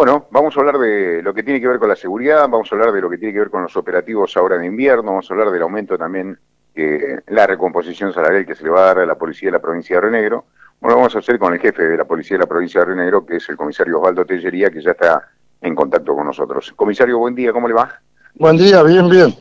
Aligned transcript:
Bueno, 0.00 0.28
vamos 0.30 0.56
a 0.56 0.60
hablar 0.60 0.78
de 0.78 1.22
lo 1.22 1.34
que 1.34 1.42
tiene 1.42 1.60
que 1.60 1.68
ver 1.68 1.78
con 1.78 1.90
la 1.90 1.94
seguridad, 1.94 2.48
vamos 2.48 2.72
a 2.72 2.74
hablar 2.74 2.90
de 2.90 3.02
lo 3.02 3.10
que 3.10 3.18
tiene 3.18 3.34
que 3.34 3.40
ver 3.40 3.50
con 3.50 3.64
los 3.64 3.76
operativos 3.76 4.34
ahora 4.34 4.56
de 4.56 4.64
invierno, 4.64 5.02
vamos 5.02 5.30
a 5.30 5.34
hablar 5.34 5.50
del 5.50 5.60
aumento 5.60 5.98
también, 5.98 6.38
eh, 6.74 7.20
la 7.26 7.46
recomposición 7.46 8.10
salarial 8.10 8.46
que 8.46 8.54
se 8.54 8.64
le 8.64 8.70
va 8.70 8.80
a 8.80 8.86
dar 8.86 9.00
a 9.00 9.04
la 9.04 9.16
policía 9.16 9.48
de 9.48 9.52
la 9.52 9.58
provincia 9.58 9.96
de 9.96 10.00
Río 10.00 10.10
Negro. 10.10 10.44
Bueno, 10.80 10.96
vamos 10.96 11.14
a 11.16 11.18
hacer 11.18 11.38
con 11.38 11.52
el 11.52 11.60
jefe 11.60 11.82
de 11.82 11.98
la 11.98 12.06
policía 12.06 12.38
de 12.38 12.44
la 12.44 12.46
provincia 12.46 12.80
de 12.80 12.86
Río 12.86 12.96
Negro, 12.96 13.26
que 13.26 13.36
es 13.36 13.46
el 13.50 13.58
comisario 13.58 13.98
Osvaldo 13.98 14.24
Tellería, 14.24 14.70
que 14.70 14.80
ya 14.80 14.92
está 14.92 15.28
en 15.60 15.74
contacto 15.74 16.16
con 16.16 16.24
nosotros. 16.24 16.72
Comisario, 16.74 17.18
buen 17.18 17.34
día, 17.34 17.52
¿cómo 17.52 17.68
le 17.68 17.74
va? 17.74 18.00
Buen 18.36 18.56
día, 18.56 18.82
bien, 18.82 19.06
bien. 19.06 19.34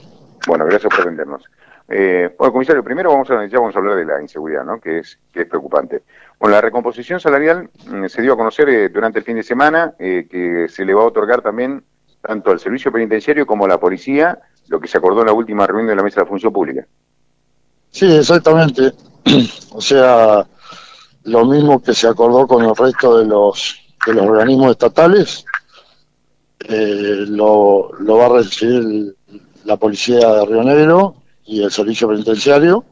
Bueno, 0.46 0.66
gracias 0.66 0.94
por 0.94 1.04
atendernos. 1.04 1.50
Eh, 1.92 2.36
bueno, 2.38 2.54
comisario, 2.54 2.84
primero 2.84 3.10
vamos 3.10 3.32
a, 3.32 3.48
ya 3.48 3.58
vamos 3.58 3.76
a 3.76 3.80
hablar 3.80 3.96
de 3.96 4.06
la 4.06 4.22
inseguridad, 4.22 4.64
¿no? 4.64 4.80
Que 4.80 5.00
es, 5.00 5.18
que 5.34 5.42
es 5.42 5.48
preocupante. 5.48 6.04
Bueno, 6.40 6.56
la 6.56 6.62
recomposición 6.62 7.20
salarial 7.20 7.70
mm, 7.88 8.06
se 8.06 8.22
dio 8.22 8.34
a 8.34 8.38
conocer 8.38 8.70
eh, 8.70 8.90
durante 8.90 9.20
el 9.20 9.26
fin 9.26 9.38
de 9.38 9.44
semana 9.44 9.96
eh, 9.98 10.28
que 10.30 10.68
se 10.70 10.86
le 10.86 10.94
va 10.94 11.02
a 11.02 11.08
otorgar 11.08 11.42
también 11.42 11.84
tanto 12.22 12.52
al 12.52 12.60
servicio 12.60 12.92
penitenciario 12.92 13.48
como 13.48 13.66
a 13.66 13.68
la 13.68 13.80
policía, 13.80 14.38
lo 14.68 14.80
que 14.80 14.88
se 14.88 15.00
acordó 15.00 15.22
en 15.22 15.28
la 15.28 15.34
última 15.34 15.66
reunión 15.66 15.88
de 15.88 15.96
la 15.96 16.04
Mesa 16.04 16.20
de 16.20 16.26
la 16.26 16.30
Función 16.30 16.54
Pública. 16.54 16.86
Sí, 17.90 18.18
exactamente. 18.18 18.94
o 19.72 19.82
sea, 19.82 20.46
lo 21.24 21.46
mismo 21.46 21.82
que 21.82 21.96
se 21.96 22.08
acordó 22.08 22.46
con 22.46 22.64
el 22.66 22.76
resto 22.76 23.18
de 23.18 23.26
los, 23.26 23.80
de 24.06 24.14
los 24.14 24.26
organismos 24.28 24.72
estatales, 24.72 25.44
eh, 26.60 27.26
lo, 27.28 27.90
lo 28.00 28.18
va 28.18 28.28
a 28.28 28.30
recibir 28.30 29.16
la 29.64 29.78
policía 29.78 30.20
de 30.20 30.46
Río 30.46 30.64
Negro 30.64 31.16
y 31.50 31.64
el 31.64 31.72
servicio 31.72 32.08
penitenciario. 32.08 32.86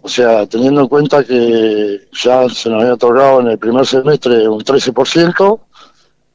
O 0.00 0.08
sea, 0.08 0.46
teniendo 0.46 0.82
en 0.82 0.88
cuenta 0.88 1.24
que 1.24 2.08
ya 2.12 2.48
se 2.48 2.70
nos 2.70 2.80
había 2.80 2.94
otorgado 2.94 3.40
en 3.40 3.48
el 3.48 3.58
primer 3.58 3.84
semestre 3.84 4.48
un 4.48 4.60
13%, 4.60 5.60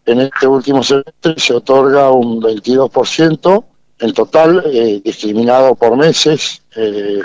en 0.05 0.19
este 0.19 0.47
último 0.47 0.83
semestre 0.83 1.35
se 1.37 1.53
otorga 1.53 2.11
un 2.11 2.41
22%, 2.41 3.65
en 3.99 4.13
total, 4.13 4.63
eh, 4.65 5.01
discriminado 5.03 5.75
por 5.75 5.95
meses, 5.95 6.63
eh, 6.75 7.21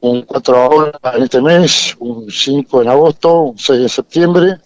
un 0.00 0.22
4 0.22 0.56
ahora 0.56 1.00
en 1.14 1.22
este 1.24 1.40
mes, 1.40 1.96
un 1.98 2.30
5 2.30 2.82
en 2.82 2.88
agosto, 2.88 3.40
un 3.40 3.58
6 3.58 3.80
en 3.80 3.88
septiembre, 3.88 4.58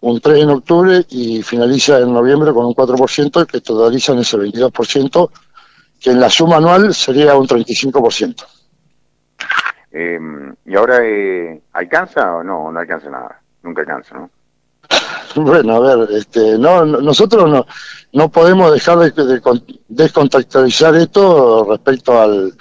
un 0.00 0.20
3 0.20 0.42
en 0.42 0.50
octubre 0.50 1.04
y 1.10 1.42
finaliza 1.42 1.98
en 1.98 2.12
noviembre 2.14 2.52
con 2.52 2.64
un 2.64 2.74
4% 2.74 3.46
que 3.46 3.60
totalizan 3.60 4.20
ese 4.20 4.38
22%, 4.38 5.30
que 6.00 6.10
en 6.10 6.20
la 6.20 6.30
suma 6.30 6.56
anual 6.56 6.94
sería 6.94 7.34
un 7.36 7.46
35%. 7.46 8.46
Eh, 9.90 10.18
¿Y 10.66 10.76
ahora 10.76 10.98
eh, 11.02 11.60
alcanza 11.72 12.36
o 12.36 12.44
no? 12.44 12.70
No 12.70 12.78
alcanza 12.78 13.10
nada. 13.10 13.40
Nunca 13.62 13.82
alcanza, 13.82 14.14
¿no? 14.14 14.30
Bueno, 15.34 15.76
a 15.76 15.80
ver, 15.80 16.08
este, 16.12 16.58
no, 16.58 16.84
nosotros 16.84 17.48
no, 17.50 17.66
no 18.12 18.28
podemos 18.30 18.72
dejar 18.72 18.98
de, 18.98 19.40
descontextualizar 19.88 20.94
esto 20.96 21.66
respecto 21.68 22.20
al, 22.20 22.54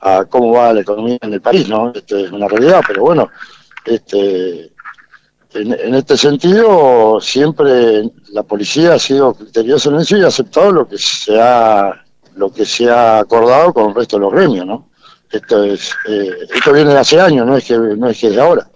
a 0.00 0.24
cómo 0.24 0.52
va 0.52 0.72
la 0.72 0.80
economía 0.80 1.18
en 1.20 1.34
el 1.34 1.40
país, 1.40 1.68
¿no? 1.68 1.92
Este, 1.94 2.24
es 2.24 2.32
una 2.32 2.48
realidad, 2.48 2.80
pero 2.86 3.02
bueno, 3.02 3.28
este, 3.84 4.72
en, 5.52 5.72
en, 5.72 5.94
este 5.94 6.16
sentido 6.16 7.20
siempre 7.20 8.10
la 8.32 8.42
policía 8.42 8.94
ha 8.94 8.98
sido 8.98 9.34
criteriosa 9.34 9.90
en 9.90 9.96
eso 9.96 10.16
y 10.16 10.22
ha 10.22 10.28
aceptado 10.28 10.72
lo 10.72 10.88
que 10.88 10.98
se 10.98 11.40
ha, 11.40 12.05
lo 12.36 12.52
que 12.52 12.64
se 12.64 12.88
ha 12.88 13.18
acordado 13.18 13.72
con 13.72 13.88
el 13.88 13.94
resto 13.94 14.16
de 14.16 14.20
los 14.20 14.32
gremios, 14.32 14.66
¿no? 14.66 14.88
Esto 15.30 15.64
es 15.64 15.94
eh, 16.08 16.30
esto 16.54 16.72
viene 16.72 16.92
de 16.92 16.98
hace 16.98 17.20
años, 17.20 17.46
no 17.46 17.56
es 17.56 17.66
que 17.66 17.76
no 17.76 18.08
es 18.08 18.20
que 18.20 18.30
de 18.30 18.40
ahora. 18.40 18.68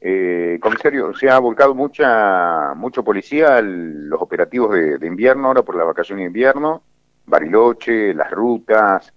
Eh, 0.00 0.58
comisario, 0.60 1.14
se 1.14 1.28
ha 1.28 1.38
volcado 1.38 1.74
mucha 1.74 2.74
mucho 2.74 3.04
policía 3.04 3.60
los 3.62 4.20
operativos 4.20 4.72
de, 4.72 5.06
invierno 5.06 5.48
ahora 5.48 5.62
por 5.62 5.76
la 5.76 5.84
vacación 5.84 6.18
de 6.18 6.24
invierno, 6.24 6.82
Bariloche, 7.26 8.14
las 8.14 8.30
rutas, 8.30 9.12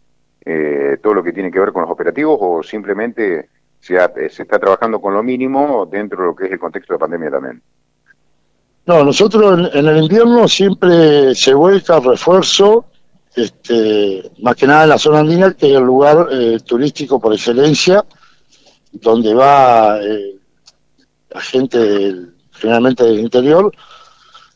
eh, 0.46 0.98
todo 1.02 1.14
lo 1.14 1.24
que 1.24 1.34
tiene 1.34 1.52
que 1.52 1.60
ver 1.60 1.72
con 1.72 1.84
los 1.84 1.92
operativos 1.92 2.38
o 2.42 2.64
simplemente 2.64 3.50
se, 3.80 3.98
se 4.30 4.44
está 4.44 4.60
trabajando 4.60 5.00
con 5.00 5.14
lo 5.14 5.24
mínimo 5.24 5.86
dentro 5.86 6.22
de 6.22 6.28
lo 6.28 6.36
que 6.36 6.46
es 6.46 6.52
el 6.52 6.60
contexto 6.60 6.94
de 6.94 7.00
pandemia 7.00 7.32
también. 7.32 7.62
No, 8.86 9.04
nosotros 9.04 9.72
en, 9.74 9.80
en 9.80 9.88
el 9.88 10.04
invierno 10.04 10.48
siempre 10.48 11.36
se 11.36 11.54
vuelca 11.54 12.00
refuerzo 12.00 12.89
este, 13.44 14.32
más 14.40 14.56
que 14.56 14.68
nada 14.68 14.84
en 14.84 14.90
la 14.90 14.98
zona 14.98 15.20
andina, 15.20 15.54
que 15.54 15.72
es 15.72 15.78
el 15.78 15.84
lugar 15.84 16.28
eh, 16.32 16.60
turístico 16.66 17.20
por 17.20 17.34
excelencia, 17.34 18.06
donde 18.92 19.34
va 19.34 20.00
eh, 20.02 20.36
la 21.30 21.42
gente 21.42 22.16
generalmente 22.52 23.04
del 23.04 23.20
interior 23.20 23.72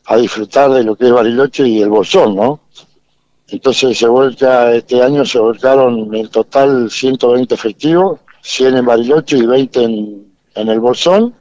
a 0.06 0.16
disfrutar 0.16 0.70
de 0.70 0.84
lo 0.84 0.96
que 0.96 1.06
es 1.06 1.12
Bariloche 1.12 1.66
y 1.66 1.80
el 1.80 1.88
Bolsón, 1.88 2.36
¿no? 2.36 2.60
Entonces 3.48 3.96
se 3.98 4.08
vuelca, 4.08 4.74
este 4.74 5.02
año 5.02 5.24
se 5.24 5.38
volcaron 5.38 6.14
en 6.14 6.28
total 6.28 6.90
120 6.90 7.54
efectivos, 7.54 8.20
100 8.42 8.78
en 8.78 8.86
Bariloche 8.86 9.38
y 9.38 9.46
20 9.46 9.82
en, 9.82 10.32
en 10.54 10.68
el 10.68 10.80
Bolsón, 10.80 11.34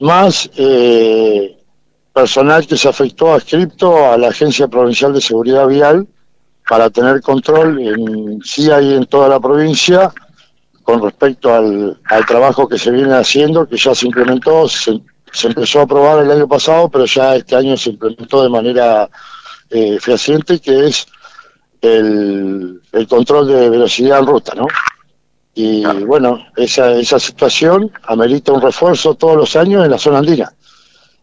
más 0.00 0.50
eh, 0.56 1.59
personal 2.12 2.66
que 2.66 2.76
se 2.76 2.88
afectó 2.88 3.32
adscripto 3.32 4.10
a 4.10 4.18
la 4.18 4.28
Agencia 4.28 4.68
Provincial 4.68 5.12
de 5.12 5.20
Seguridad 5.20 5.66
Vial 5.66 6.06
para 6.68 6.90
tener 6.90 7.20
control 7.20 7.80
en 7.80 8.40
sí 8.44 8.70
hay 8.70 8.94
en 8.94 9.06
toda 9.06 9.28
la 9.28 9.40
provincia 9.40 10.12
con 10.82 11.02
respecto 11.02 11.54
al, 11.54 11.98
trabajo 12.26 12.68
que 12.68 12.78
se 12.78 12.90
viene 12.90 13.14
haciendo, 13.14 13.68
que 13.68 13.76
ya 13.76 13.94
se 13.94 14.06
implementó, 14.06 14.68
se, 14.68 15.00
empezó 15.44 15.80
a 15.80 15.82
aprobar 15.82 16.24
el 16.24 16.30
año 16.30 16.48
pasado, 16.48 16.88
pero 16.88 17.04
ya 17.04 17.36
este 17.36 17.54
año 17.54 17.76
se 17.76 17.90
implementó 17.90 18.42
de 18.42 18.48
manera 18.48 19.08
eh, 19.68 19.98
fehaciente, 20.00 20.58
que 20.58 20.88
es 20.88 21.06
el, 21.80 22.80
el 22.90 23.06
control 23.06 23.46
de 23.46 23.70
velocidad 23.70 24.18
en 24.18 24.26
ruta, 24.26 24.54
¿no? 24.56 24.66
Y 25.54 25.84
bueno, 26.04 26.38
esa, 26.56 26.92
esa 26.92 27.18
situación 27.18 27.90
amerita 28.04 28.52
un 28.52 28.62
refuerzo 28.62 29.14
todos 29.14 29.36
los 29.36 29.56
años 29.56 29.84
en 29.84 29.90
la 29.90 29.98
zona 29.98 30.18
andina. 30.18 30.52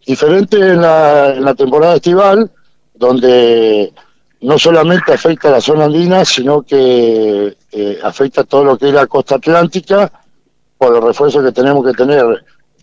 Diferente 0.07 0.56
en 0.56 0.81
la, 0.81 1.34
en 1.34 1.44
la 1.44 1.53
temporada 1.53 1.95
estival, 1.95 2.50
donde 2.95 3.91
no 4.40 4.57
solamente 4.57 5.12
afecta 5.12 5.50
a 5.50 5.51
la 5.51 5.62
zona 5.62 5.84
andina, 5.84 6.23
sino 6.23 6.62
que 6.62 7.57
eh, 7.73 8.00
afecta 8.01 8.45
todo 8.45 8.63
lo 8.63 8.78
que 8.78 8.88
es 8.88 8.94
la 8.94 9.07
costa 9.07 9.35
atlántica, 9.35 10.09
por 10.78 10.95
el 10.95 11.01
refuerzo 11.01 11.44
que 11.44 11.51
tenemos 11.51 11.85
que 11.85 11.91
tener 11.91 12.23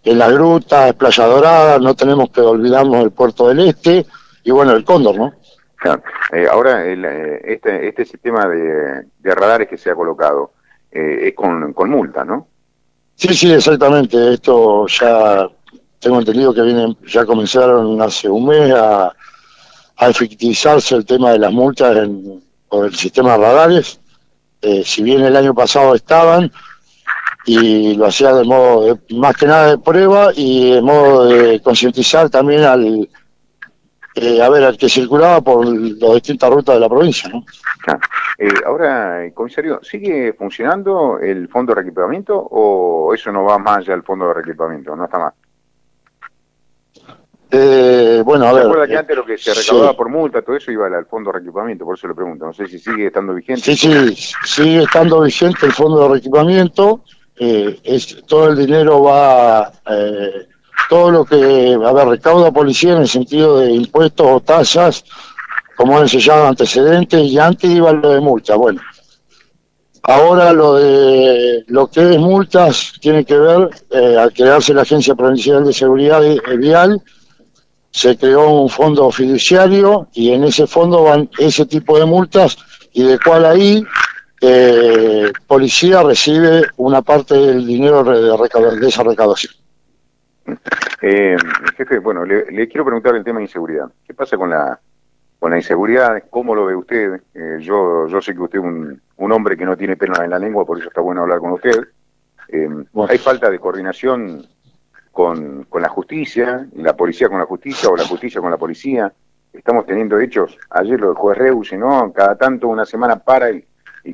en 0.05 0.19
las 0.19 0.35
grutas, 0.35 0.93
Playa 0.97 1.25
Dorada, 1.25 1.79
no 1.79 1.95
tenemos 1.95 2.29
que 2.29 2.43
olvidarnos 2.43 2.99
del 2.99 3.13
puerto 3.13 3.49
del 3.49 3.69
Este, 3.69 4.05
y 4.43 4.51
bueno, 4.51 4.73
el 4.73 4.85
Cóndor, 4.85 5.17
¿no? 5.17 5.33
Claro. 5.77 6.03
Eh, 6.31 6.47
ahora, 6.51 6.85
el, 6.85 7.07
eh, 7.07 7.41
este, 7.43 7.89
este 7.89 8.05
sistema 8.05 8.47
de, 8.47 9.07
de, 9.19 9.35
radares 9.35 9.69
que 9.69 9.79
se 9.79 9.91
ha 9.91 9.95
colocado 9.95 10.53
es 10.91 11.35
con, 11.35 11.73
con 11.73 11.89
multa, 11.89 12.23
¿no? 12.23 12.49
Sí, 13.15 13.33
sí, 13.33 13.51
exactamente. 13.51 14.35
Esto 14.35 14.87
ya 14.87 15.49
tengo 16.05 16.19
entendido 16.19 16.53
que 16.53 16.61
vienen, 16.61 16.97
ya 17.07 17.25
comenzaron 17.25 18.01
hace 18.03 18.29
un 18.29 18.47
mes 18.47 18.71
a, 18.75 19.11
efectivizarse 20.01 20.95
el 20.97 21.07
tema 21.07 21.31
de 21.31 21.39
las 21.39 21.51
multas 21.51 21.97
en, 21.97 22.45
por 22.69 22.85
el 22.85 22.95
sistema 22.95 23.33
de 23.33 23.39
radares. 23.39 23.99
Eh, 24.61 24.83
si 24.85 25.03
bien 25.03 25.23
el 25.23 25.35
año 25.35 25.55
pasado 25.55 25.95
estaban 25.95 26.53
y 27.47 27.95
lo 27.95 28.07
hacía 28.07 28.35
de 28.35 28.45
modo 28.45 28.99
más 29.11 29.35
que 29.37 29.47
nada 29.47 29.71
de 29.71 29.79
prueba 29.79 30.31
y 30.35 30.73
de 30.73 30.83
modo 30.83 31.27
de 31.27 31.61
concientizar 31.61 32.29
también 32.29 32.65
al 32.65 33.09
eh, 34.15 34.43
a 34.43 34.49
ver 34.51 34.65
al 34.65 34.77
que 34.77 34.89
circulaba 34.89 35.41
por 35.41 35.67
las 35.67 36.15
distintas 36.15 36.51
rutas 36.51 36.75
de 36.75 36.81
la 36.81 36.89
provincia, 36.89 37.31
¿no? 37.31 37.45
Eh, 38.39 38.49
ahora, 38.67 39.23
comisario, 39.33 39.81
¿sigue 39.83 40.35
funcionando 40.35 41.19
el 41.19 41.49
fondo 41.49 41.73
de 41.73 41.83
reequipamiento 41.83 42.37
o 42.37 43.15
eso 43.15 43.33
no 43.33 43.45
va 43.45 43.59
más 43.59 43.79
allá 43.79 43.93
del 43.93 44.03
fondo 44.03 44.29
de 44.29 44.35
reequipamiento? 44.35 44.95
¿No 44.95 45.05
está 45.05 45.19
más? 45.19 45.35
Eh, 47.51 48.23
bueno, 48.25 48.47
a 48.47 48.53
ver. 48.53 48.65
¿Se 48.65 48.89
que 48.89 48.95
eh, 48.95 48.99
antes 48.99 49.17
lo 49.17 49.25
que 49.25 49.39
se 49.39 49.55
recaudaba 49.55 49.97
por 49.97 50.09
multa, 50.09 50.43
todo 50.43 50.57
eso 50.57 50.73
iba 50.73 50.87
al 50.87 51.07
fondo 51.07 51.31
de 51.31 51.39
reequipamiento? 51.39 51.85
Por 51.85 51.97
eso 51.97 52.09
le 52.09 52.15
pregunto. 52.15 52.47
No 52.47 52.53
sé 52.53 52.67
si 52.67 52.79
sigue 52.79 53.07
estando 53.07 53.35
vigente. 53.35 53.63
Sí, 53.63 53.77
sí, 53.77 54.35
sigue 54.45 54.83
estando 54.83 55.21
vigente 55.21 55.67
el 55.67 55.73
fondo 55.73 56.03
de 56.03 56.09
reequipamiento. 56.09 57.03
Eh, 57.37 57.79
es, 57.85 58.25
todo 58.27 58.49
el 58.49 58.57
dinero 58.57 59.03
va. 59.03 59.71
Eh, 59.89 60.47
todo 60.89 61.11
lo 61.11 61.25
que. 61.25 61.79
A 61.85 61.93
ver, 61.93 62.09
recauda 62.09 62.51
policía 62.51 62.95
en 62.95 63.03
el 63.03 63.09
sentido 63.09 63.61
de 63.61 63.73
impuestos 63.73 64.27
o 64.27 64.41
tasas, 64.41 65.05
como 65.77 66.07
se 66.09 66.21
llama 66.21 66.49
antecedentes, 66.49 67.23
y 67.23 67.39
antes 67.39 67.71
iba 67.71 67.93
lo 67.93 68.11
de 68.11 68.21
multa. 68.21 68.57
Bueno. 68.57 68.81
Ahora 70.07 70.53
lo 70.53 70.75
de 70.75 71.65
lo 71.69 71.87
que 71.87 72.13
es 72.13 72.19
multas 72.19 72.93
tiene 73.01 73.25
que 73.25 73.39
ver 73.39 73.71
eh, 73.91 74.19
al 74.19 74.35
crearse 74.35 74.75
la 74.75 74.83
Agencia 74.83 75.15
Provincial 75.15 75.65
de 75.65 75.73
Seguridad 75.73 76.21
Vial 76.59 77.01
se 77.95 78.19
creó 78.19 78.51
un 78.51 78.69
fondo 78.69 79.09
fiduciario 79.13 80.09
y 80.13 80.33
en 80.33 80.43
ese 80.43 80.67
fondo 80.67 81.05
van 81.05 81.31
ese 81.39 81.65
tipo 81.65 81.97
de 81.97 82.05
multas 82.05 82.59
y 82.93 83.05
de 83.05 83.21
cual 83.21 83.47
ahí 83.47 83.87
eh, 84.41 85.33
policía 85.47 86.03
recibe 86.03 86.65
una 86.77 87.03
parte 87.03 87.35
del 87.35 87.65
dinero 87.65 88.03
de, 88.03 88.89
esa 88.89 89.05
recaudación. 89.05 89.55
Eh, 91.03 91.37
jefe, 91.77 92.01
bueno, 92.01 92.25
le, 92.25 92.67
quiero 92.69 92.85
preguntar 92.85 93.15
el 93.15 93.23
tema 93.23 93.39
de 93.39 93.45
inseguridad. 93.45 93.87
¿Qué 94.05 94.13
pasa 94.13 94.37
con 94.37 94.51
la 94.51 94.81
con 95.39 95.53
la 95.53 95.59
inseguridad? 95.59 96.21
¿Cómo 96.31 96.57
lo 96.57 96.67
ve 96.67 96.75
usted? 96.75 97.21
Eh, 97.33 97.59
yo 97.61 98.09
yo 98.09 98.21
sé 98.21 98.35
que 98.35 98.41
usted 98.41 98.59
es 98.59 98.65
un, 98.65 99.01
un 99.19 99.33
hombre 99.33 99.57
que 99.57 99.65
no 99.65 99.77
tiene 99.77 99.97
pena 99.97 100.25
en 100.25 100.31
la 100.31 100.41
lengua, 100.41 100.67
por 100.67 100.79
eso 100.79 100.89
está 100.89 101.01
bueno 101.01 101.23
hablar 101.23 101.39
con 101.39 101.53
usted. 101.53 101.87
Eh, 102.49 102.69
¿Hay 103.09 103.19
falta 103.19 103.49
de 103.51 103.61
coordinación 103.61 104.49
con, 105.15 105.65
con 105.71 105.81
la 105.81 105.89
justicia, 105.89 106.67
la 106.75 106.95
policía 106.95 107.29
con 107.29 107.39
la 107.39 107.47
justicia 107.47 107.89
o 107.89 107.97
la 107.97 108.05
justicia 108.05 108.41
con 108.41 108.51
la 108.51 108.59
policía? 108.59 109.11
Estamos 109.53 109.87
teniendo 109.87 110.19
hechos, 110.19 110.59
ayer 110.69 111.01
lo 111.01 111.07
del 111.07 111.17
juez 111.17 111.39
Reus, 111.39 111.73
¿no? 111.75 112.13
Cada 112.13 112.37
tanto 112.37 112.67
una 112.67 112.85
semana 112.85 113.17
para 113.17 113.51
y, 113.51 113.65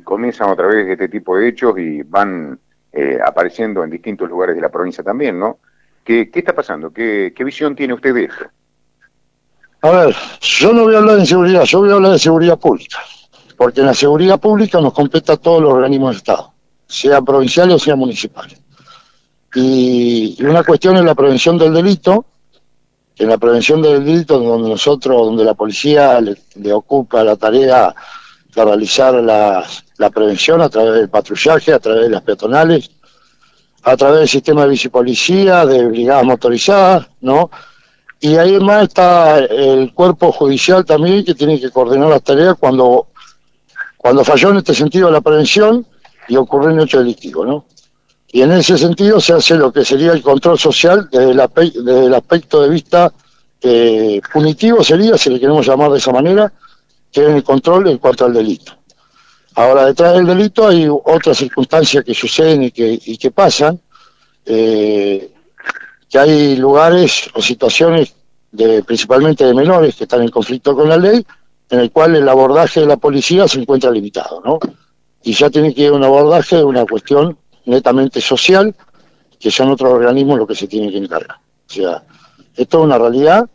comienzan 0.03 0.49
otra 0.49 0.67
vez 0.67 0.87
este 0.87 1.09
tipo 1.09 1.35
de 1.35 1.49
hechos 1.49 1.77
y 1.77 2.03
van 2.03 2.57
eh, 2.93 3.19
apareciendo 3.25 3.83
en 3.83 3.89
distintos 3.89 4.29
lugares 4.29 4.55
de 4.55 4.61
la 4.61 4.69
provincia 4.69 5.03
también, 5.03 5.37
¿no? 5.37 5.57
¿Qué, 6.05 6.29
qué 6.29 6.39
está 6.39 6.53
pasando? 6.53 6.91
¿Qué, 6.91 7.33
¿Qué 7.35 7.43
visión 7.43 7.75
tiene 7.75 7.93
usted 7.93 8.13
de? 8.13 8.29
A 9.81 9.89
ver, 9.89 10.15
yo 10.39 10.71
no 10.71 10.83
voy 10.83 10.95
a 10.95 10.99
hablar 10.99 11.17
de 11.17 11.25
seguridad, 11.25 11.63
yo 11.63 11.79
voy 11.79 11.89
a 11.89 11.95
hablar 11.95 12.11
de 12.11 12.19
seguridad 12.19 12.59
pública, 12.59 12.99
porque 13.57 13.81
la 13.81 13.95
seguridad 13.95 14.39
pública 14.39 14.79
nos 14.79 14.93
compete 14.93 15.31
a 15.31 15.37
todos 15.37 15.61
los 15.61 15.73
organismos 15.73 16.11
del 16.11 16.17
Estado, 16.17 16.53
sea 16.85 17.21
provinciales 17.21 17.75
o 17.75 17.79
sea 17.79 17.95
municipales. 17.95 18.61
Y, 19.53 20.37
una 20.43 20.63
cuestión 20.63 20.97
es 20.97 21.03
la 21.03 21.15
prevención 21.15 21.57
del 21.57 21.73
delito, 21.73 22.25
en 23.17 23.29
la 23.29 23.37
prevención 23.37 23.81
del 23.81 24.03
delito, 24.03 24.39
donde 24.39 24.69
nosotros, 24.69 25.25
donde 25.25 25.43
la 25.43 25.53
policía 25.53 26.19
le, 26.21 26.73
ocupa 26.73 27.23
la 27.23 27.35
tarea 27.35 27.93
de 28.55 28.65
realizar 28.65 29.13
la, 29.15 29.63
la 29.97 30.09
prevención 30.09 30.61
a 30.61 30.69
través 30.69 30.93
del 30.93 31.09
patrullaje, 31.09 31.73
a 31.73 31.79
través 31.79 32.03
de 32.03 32.09
las 32.09 32.21
peatonales, 32.21 32.89
a 33.83 33.97
través 33.97 34.19
del 34.19 34.29
sistema 34.29 34.63
de 34.63 34.69
bicipolicía, 34.69 35.65
de 35.65 35.85
brigadas 35.85 36.23
motorizadas, 36.23 37.07
¿no? 37.21 37.49
Y 38.19 38.35
ahí 38.37 38.51
además 38.51 38.83
está 38.83 39.39
el 39.39 39.93
cuerpo 39.93 40.31
judicial 40.31 40.85
también 40.85 41.25
que 41.25 41.33
tiene 41.33 41.59
que 41.59 41.71
coordinar 41.71 42.07
las 42.07 42.23
tareas 42.23 42.55
cuando, 42.59 43.07
cuando 43.97 44.23
falló 44.23 44.51
en 44.51 44.57
este 44.57 44.75
sentido 44.75 45.09
la 45.09 45.21
prevención 45.21 45.85
y 46.27 46.35
ocurrió 46.35 46.69
un 46.69 46.81
hecho 46.81 46.99
delictivo, 46.99 47.43
¿no? 47.45 47.65
Y 48.31 48.41
en 48.41 48.51
ese 48.53 48.77
sentido 48.77 49.19
se 49.19 49.33
hace 49.33 49.55
lo 49.55 49.73
que 49.73 49.83
sería 49.83 50.13
el 50.13 50.21
control 50.21 50.57
social 50.57 51.09
desde 51.11 51.31
el, 51.31 51.41
desde 51.83 52.05
el 52.05 52.13
aspecto 52.13 52.61
de 52.61 52.69
vista 52.69 53.13
eh, 53.61 54.21
punitivo 54.33 54.83
sería, 54.83 55.17
si 55.17 55.29
le 55.29 55.39
queremos 55.39 55.67
llamar 55.67 55.91
de 55.91 55.99
esa 55.99 56.11
manera, 56.11 56.51
que 57.11 57.21
es 57.21 57.29
el 57.29 57.43
control 57.43 57.89
en 57.89 57.97
cuanto 57.97 58.25
al 58.25 58.33
delito. 58.33 58.73
Ahora, 59.55 59.85
detrás 59.85 60.13
del 60.13 60.25
delito 60.25 60.67
hay 60.67 60.87
otras 60.89 61.37
circunstancias 61.37 62.03
que 62.03 62.13
suceden 62.13 62.63
y 62.63 62.71
que, 62.71 62.99
y 63.05 63.17
que 63.17 63.31
pasan, 63.31 63.79
eh, 64.45 65.31
que 66.09 66.17
hay 66.17 66.55
lugares 66.55 67.29
o 67.35 67.41
situaciones 67.41 68.15
de, 68.51 68.81
principalmente 68.83 69.45
de 69.45 69.53
menores 69.53 69.95
que 69.95 70.05
están 70.05 70.21
en 70.21 70.29
conflicto 70.29 70.75
con 70.75 70.89
la 70.89 70.97
ley, 70.97 71.25
en 71.69 71.79
el 71.79 71.91
cual 71.91 72.15
el 72.15 72.27
abordaje 72.27 72.79
de 72.79 72.85
la 72.85 72.97
policía 72.97 73.47
se 73.47 73.59
encuentra 73.59 73.91
limitado, 73.91 74.41
¿no? 74.43 74.59
Y 75.23 75.33
ya 75.33 75.49
tiene 75.49 75.73
que 75.73 75.83
ir 75.83 75.91
un 75.91 76.03
abordaje 76.03 76.57
de 76.57 76.63
una 76.63 76.85
cuestión 76.85 77.37
netamente 77.65 78.21
social, 78.21 78.75
que 79.39 79.51
son 79.51 79.69
otros 79.71 79.91
organismos 79.93 80.37
los 80.37 80.47
que 80.47 80.55
se 80.55 80.67
tienen 80.67 80.91
que 80.91 80.97
encargar. 80.97 81.37
O 81.69 81.73
sea, 81.73 82.03
esto 82.55 82.79
es 82.79 82.83
una 82.83 82.97
realidad. 82.97 83.49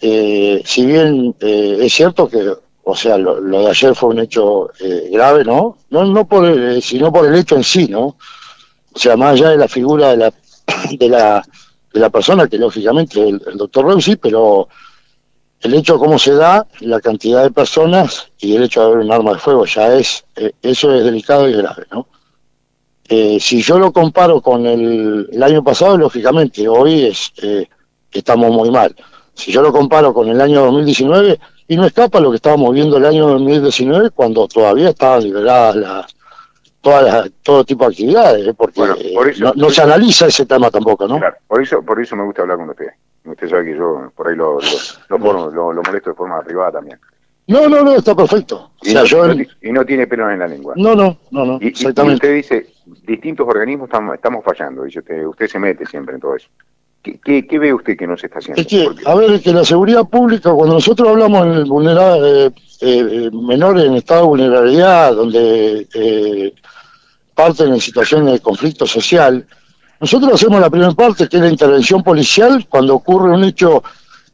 Eh, 0.00 0.62
si 0.64 0.84
bien 0.84 1.34
eh, 1.40 1.78
es 1.80 1.92
cierto 1.92 2.28
que 2.28 2.52
o 2.86 2.94
sea, 2.94 3.16
lo, 3.16 3.40
de 3.40 3.70
ayer 3.70 3.94
fue 3.94 4.10
un 4.10 4.18
hecho 4.18 4.70
eh, 4.78 5.08
grave, 5.10 5.42
¿no? 5.42 5.78
No, 5.88 6.04
no 6.04 6.28
por 6.28 6.44
el, 6.44 6.82
sino 6.82 7.10
por 7.10 7.26
el 7.26 7.34
hecho 7.34 7.56
en 7.56 7.64
sí, 7.64 7.88
¿no? 7.88 8.16
O 8.92 8.98
sea, 8.98 9.16
más 9.16 9.32
allá 9.32 9.50
de 9.50 9.56
la 9.56 9.68
figura 9.68 10.10
de 10.10 10.16
la, 10.18 10.32
de 10.98 11.08
la, 11.08 11.42
de 11.92 12.00
la 12.00 12.10
persona, 12.10 12.46
que 12.46 12.58
lógicamente 12.58 13.26
el, 13.26 13.42
el 13.46 13.56
doctor 13.56 13.86
Reusi, 13.86 14.16
pero 14.16 14.68
el 15.62 15.74
hecho 15.74 15.94
de 15.94 15.98
cómo 15.98 16.18
se 16.18 16.34
da, 16.34 16.66
la 16.80 17.00
cantidad 17.00 17.42
de 17.42 17.50
personas 17.50 18.30
y 18.38 18.54
el 18.54 18.64
hecho 18.64 18.80
de 18.80 18.86
haber 18.86 18.98
un 18.98 19.12
arma 19.12 19.32
de 19.32 19.38
fuego, 19.38 19.64
ya 19.64 19.94
es, 19.94 20.24
eh, 20.36 20.52
eso 20.60 20.94
es 20.94 21.04
delicado 21.04 21.48
y 21.48 21.54
grave, 21.54 21.86
¿no? 21.90 22.06
Eh, 23.08 23.38
si 23.40 23.60
yo 23.62 23.78
lo 23.78 23.92
comparo 23.92 24.40
con 24.40 24.66
el, 24.66 25.28
el, 25.30 25.42
año 25.42 25.62
pasado, 25.62 25.98
lógicamente, 25.98 26.66
hoy 26.68 27.06
es, 27.06 27.32
estamos 28.10 28.50
muy 28.50 28.70
mal. 28.70 28.94
Si 29.34 29.52
yo 29.52 29.60
lo 29.62 29.72
comparo 29.72 30.14
con 30.14 30.28
el 30.28 30.40
año 30.40 30.62
2019, 30.62 31.38
y 31.68 31.76
no 31.76 31.86
escapa 31.86 32.20
lo 32.20 32.30
que 32.30 32.36
estábamos 32.36 32.72
viendo 32.74 32.96
el 32.96 33.06
año 33.06 33.28
2019 33.28 34.10
cuando 34.10 34.46
todavía 34.48 34.90
estaban 34.90 35.22
liberadas 35.22 35.76
las 35.76 36.14
todas 36.84 37.30
todo 37.42 37.64
tipo 37.64 37.84
de 37.84 37.92
actividades, 37.92 38.46
¿eh? 38.46 38.54
porque 38.54 38.82
no, 39.56 39.70
se 39.70 39.82
analiza 39.82 40.26
ese 40.26 40.44
tema 40.44 40.70
tampoco, 40.70 41.08
¿no? 41.08 41.18
Claro, 41.18 41.36
por 41.48 41.62
eso, 41.62 41.82
por 41.82 42.00
eso 42.00 42.14
me 42.14 42.24
gusta 42.24 42.42
hablar 42.42 42.58
con 42.58 42.68
usted. 42.68 42.88
Usted 43.24 43.48
sabe 43.48 43.64
que 43.64 43.76
yo 43.76 44.12
por 44.14 44.28
ahí 44.28 44.36
lo, 44.36 44.58
lo, 45.08 45.50
lo, 45.50 45.82
molesto 45.82 46.10
de 46.10 46.16
forma 46.16 46.42
privada 46.42 46.72
también. 46.72 47.00
No, 47.46 47.70
no, 47.70 47.82
no, 47.82 47.94
está 47.94 48.14
perfecto. 48.14 48.72
Y, 48.82 48.92
no, 48.92 49.04
yo... 49.04 49.32
y 49.32 49.72
no, 49.72 49.86
tiene 49.86 50.06
pelo 50.06 50.30
en 50.30 50.38
la 50.38 50.46
lengua. 50.46 50.74
No, 50.76 50.94
no, 50.94 51.16
no, 51.30 51.46
no. 51.46 51.58
exactamente. 51.62 52.26
Y 52.26 52.40
usted 52.40 52.56
dice, 52.58 52.73
distintos 53.06 53.46
organismos 53.46 53.88
estamos, 53.88 54.14
estamos 54.14 54.44
fallando, 54.44 54.84
dice 54.84 55.00
usted, 55.00 55.26
usted 55.26 55.46
se 55.46 55.58
mete 55.58 55.86
siempre 55.86 56.14
en 56.14 56.20
todo 56.20 56.36
eso. 56.36 56.48
¿Qué, 57.02 57.58
ve 57.58 57.74
usted 57.74 57.98
que 57.98 58.06
no 58.06 58.16
se 58.16 58.26
está 58.26 58.38
haciendo? 58.38 58.62
Es 58.62 58.66
que, 58.66 58.88
a 59.04 59.14
ver, 59.14 59.32
es 59.32 59.42
que 59.42 59.52
la 59.52 59.64
seguridad 59.64 60.08
pública, 60.08 60.52
cuando 60.52 60.74
nosotros 60.74 61.06
hablamos 61.06 61.46
en 61.46 61.68
vulnerable, 61.68 62.46
eh, 62.46 62.50
eh, 62.80 63.30
menores 63.30 63.84
en 63.84 63.94
estado 63.94 64.22
de 64.22 64.26
vulnerabilidad, 64.28 65.14
donde 65.14 65.86
eh, 65.92 66.54
parten 67.34 67.74
en 67.74 67.80
situaciones 67.80 68.32
de 68.32 68.40
conflicto 68.40 68.86
social, 68.86 69.46
nosotros 70.00 70.34
hacemos 70.34 70.60
la 70.60 70.70
primera 70.70 70.92
parte, 70.92 71.28
que 71.28 71.36
es 71.36 71.42
la 71.42 71.50
intervención 71.50 72.02
policial, 72.02 72.66
cuando 72.68 72.94
ocurre 72.94 73.32
un 73.32 73.44
hecho 73.44 73.82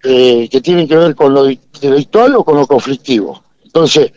eh, 0.02 0.48
que 0.50 0.60
tiene 0.60 0.88
que 0.88 0.96
ver 0.96 1.14
con 1.14 1.34
lo 1.34 1.44
delictual 1.44 2.36
o 2.36 2.44
con 2.44 2.56
lo 2.56 2.66
conflictivo. 2.66 3.42
Entonces, 3.64 4.12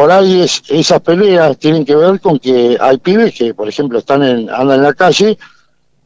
por 0.00 0.10
ahí 0.10 0.40
es, 0.40 0.62
esas 0.68 1.02
peleas 1.02 1.58
tienen 1.58 1.84
que 1.84 1.94
ver 1.94 2.20
con 2.20 2.38
que 2.38 2.78
hay 2.80 2.96
pibes 2.96 3.34
que, 3.34 3.52
por 3.52 3.68
ejemplo, 3.68 3.98
están 3.98 4.22
en, 4.22 4.48
andan 4.48 4.78
en 4.78 4.82
la 4.82 4.94
calle 4.94 5.36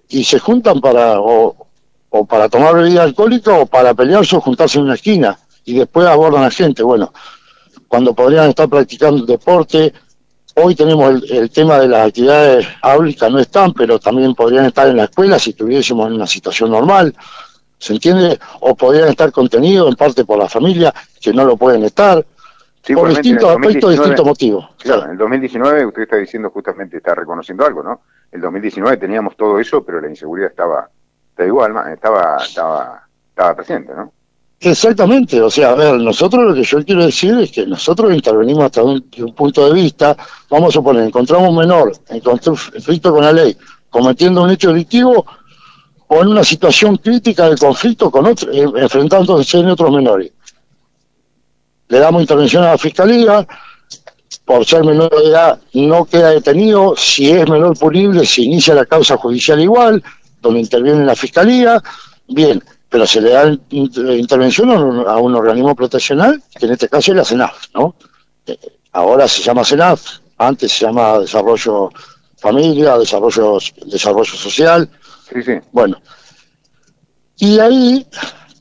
y 0.08 0.24
se 0.24 0.40
juntan 0.40 0.80
para 0.80 1.20
o, 1.20 1.68
para 2.28 2.48
tomar 2.48 2.74
bebida 2.74 3.04
alcohólica 3.04 3.56
o 3.56 3.66
para 3.66 3.94
pelearse 3.94 4.34
o 4.34 4.40
juntarse 4.40 4.78
en 4.78 4.86
una 4.86 4.94
esquina 4.94 5.38
y 5.64 5.74
después 5.74 6.08
abordan 6.08 6.42
a 6.42 6.50
gente. 6.50 6.82
Bueno, 6.82 7.12
cuando 7.86 8.12
podrían 8.14 8.48
estar 8.48 8.68
practicando 8.68 9.24
deporte, 9.26 9.94
hoy 10.56 10.74
tenemos 10.74 11.22
el, 11.30 11.48
tema 11.50 11.78
de 11.78 11.86
las 11.86 12.08
actividades 12.08 12.66
áulicas, 12.82 13.30
no 13.30 13.38
están, 13.38 13.72
pero 13.74 14.00
también 14.00 14.34
podrían 14.34 14.64
estar 14.64 14.88
en 14.88 14.96
la 14.96 15.04
escuela 15.04 15.38
si 15.38 15.50
estuviésemos 15.50 16.08
en 16.08 16.14
una 16.14 16.26
situación 16.26 16.72
normal, 16.72 17.14
¿se 17.78 17.92
entiende? 17.92 18.40
O 18.58 18.74
podrían 18.74 19.10
estar 19.10 19.30
contenidos 19.30 19.88
en 19.88 19.94
parte 19.94 20.24
por 20.24 20.36
la 20.36 20.48
familia, 20.48 20.92
que 21.20 21.32
no 21.32 21.44
lo 21.44 21.56
pueden 21.56 21.84
estar. 21.84 22.26
Por 22.92 23.08
distintos 23.08 23.50
aspectos, 23.50 23.90
distintos 23.92 24.26
motivos. 24.26 24.68
Claro, 24.78 25.04
en 25.04 25.10
el 25.12 25.18
2019 25.18 25.86
usted 25.86 26.02
está 26.02 26.16
diciendo 26.16 26.50
justamente, 26.50 26.98
está 26.98 27.14
reconociendo 27.14 27.64
algo, 27.64 27.82
¿no? 27.82 28.00
el 28.34 28.40
2019 28.40 28.96
teníamos 28.96 29.36
todo 29.36 29.60
eso, 29.60 29.84
pero 29.84 30.00
la 30.00 30.10
inseguridad 30.10 30.50
estaba, 30.50 30.90
está 31.30 31.46
igual, 31.46 31.72
estaba, 31.92 32.38
estaba, 32.44 33.06
estaba 33.28 33.54
presente, 33.54 33.92
¿no? 33.94 34.12
Exactamente, 34.58 35.40
o 35.40 35.50
sea, 35.50 35.70
a 35.70 35.74
ver, 35.74 35.94
nosotros 36.00 36.44
lo 36.44 36.54
que 36.54 36.64
yo 36.64 36.84
quiero 36.84 37.04
decir 37.04 37.38
es 37.38 37.52
que 37.52 37.66
nosotros 37.66 38.12
intervenimos 38.12 38.64
hasta 38.64 38.82
un, 38.82 39.02
punto 39.36 39.66
de 39.66 39.74
vista, 39.74 40.16
vamos 40.50 40.70
a 40.70 40.72
suponer, 40.72 41.04
encontramos 41.04 41.50
un 41.50 41.58
menor 41.58 41.92
en 42.08 42.20
conflicto 42.20 43.12
con 43.12 43.22
la 43.22 43.32
ley, 43.32 43.56
cometiendo 43.88 44.42
un 44.42 44.50
hecho 44.50 44.70
delictivo 44.70 45.24
o 46.08 46.22
en 46.22 46.28
una 46.28 46.42
situación 46.42 46.96
crítica 46.96 47.48
de 47.48 47.56
conflicto 47.56 48.10
con 48.10 48.26
otro, 48.26 48.50
eh, 48.50 48.66
enfrentándose 48.76 49.58
en 49.58 49.68
otros 49.68 49.92
menores. 49.92 50.32
Le 51.94 52.00
damos 52.00 52.22
intervención 52.22 52.64
a 52.64 52.72
la 52.72 52.78
fiscalía, 52.78 53.46
por 54.44 54.66
ser 54.66 54.82
menor 54.82 55.16
de 55.16 55.28
edad 55.28 55.60
no 55.74 56.04
queda 56.04 56.30
detenido, 56.30 56.96
si 56.96 57.30
es 57.30 57.48
menor 57.48 57.78
punible 57.78 58.26
se 58.26 58.42
inicia 58.42 58.74
la 58.74 58.84
causa 58.84 59.16
judicial 59.16 59.60
igual, 59.60 60.02
donde 60.40 60.58
interviene 60.58 61.04
la 61.04 61.14
fiscalía, 61.14 61.80
bien, 62.26 62.60
pero 62.88 63.06
se 63.06 63.20
le 63.20 63.30
da 63.30 63.46
intervención 63.70 64.72
a 65.06 65.18
un, 65.18 65.36
organismo 65.36 65.76
proteccional, 65.76 66.42
que 66.58 66.66
en 66.66 66.72
este 66.72 66.88
caso 66.88 67.12
es 67.12 67.16
la 67.16 67.24
CENAF, 67.24 67.68
¿no? 67.76 67.94
Eh, 68.44 68.58
ahora 68.90 69.28
se 69.28 69.42
llama 69.42 69.64
CENAF, 69.64 70.18
antes 70.38 70.72
se 70.72 70.86
llama 70.86 71.20
Desarrollo 71.20 71.90
Familia, 72.38 72.98
Desarrollo, 72.98 73.58
desarrollo 73.86 74.36
Social. 74.36 74.90
Sí, 75.32 75.44
sí. 75.44 75.52
Bueno, 75.70 76.02
y 77.36 77.60
ahí 77.60 78.04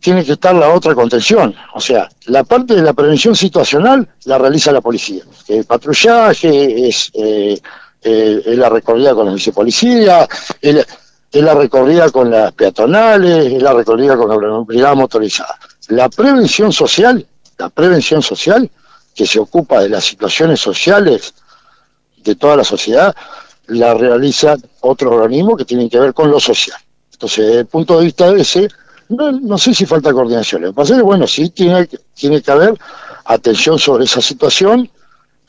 tiene 0.03 0.25
que 0.25 0.33
estar 0.33 0.53
la 0.53 0.73
otra 0.73 0.93
contención. 0.93 1.55
O 1.73 1.79
sea, 1.79 2.09
la 2.25 2.43
parte 2.43 2.75
de 2.75 2.81
la 2.81 2.91
prevención 2.91 3.37
situacional 3.37 4.05
la 4.25 4.37
realiza 4.37 4.73
la 4.73 4.81
policía. 4.81 5.23
El 5.47 5.63
patrullaje 5.63 6.89
es, 6.89 7.09
eh, 7.13 7.57
eh, 8.01 8.41
la 8.47 8.67
recorrida 8.67 9.15
con 9.15 9.27
la 9.27 9.33
vicepolicía, 9.33 10.27
es, 10.61 10.85
la 11.31 11.53
recorrida 11.53 12.09
con 12.09 12.29
las 12.29 12.51
peatonales, 12.51 13.53
es 13.53 13.63
la 13.63 13.71
recorrida 13.71 14.17
con 14.17 14.29
la 14.29 14.59
brigada 14.59 14.93
motorizada. 14.93 15.57
La 15.87 16.09
prevención 16.09 16.73
social, 16.73 17.25
la 17.57 17.69
prevención 17.69 18.21
social, 18.21 18.69
que 19.15 19.25
se 19.25 19.39
ocupa 19.39 19.79
de 19.79 19.87
las 19.87 20.03
situaciones 20.03 20.59
sociales 20.59 21.33
de 22.17 22.35
toda 22.35 22.57
la 22.57 22.65
sociedad, 22.65 23.15
la 23.67 23.93
realiza 23.93 24.57
otro 24.81 25.11
organismo 25.11 25.55
que 25.55 25.63
tienen 25.63 25.89
que 25.89 25.97
ver 25.97 26.13
con 26.13 26.29
lo 26.29 26.41
social. 26.41 26.77
Entonces, 27.13 27.45
desde 27.45 27.59
el 27.61 27.67
punto 27.67 27.97
de 27.97 28.05
vista 28.05 28.29
de 28.29 28.41
ese, 28.41 28.67
no, 29.09 29.57
sé 29.57 29.73
si 29.73 29.85
falta 29.85 30.13
coordinación. 30.13 30.61
Lo 30.61 30.67
que 30.69 30.73
pasa 30.73 30.93
es 30.93 30.99
que, 30.99 31.03
bueno, 31.03 31.27
sí 31.27 31.49
tiene, 31.49 31.87
tiene 32.13 32.41
que 32.41 32.51
haber 32.51 32.77
atención 33.25 33.79
sobre 33.79 34.05
esa 34.05 34.21
situación 34.21 34.89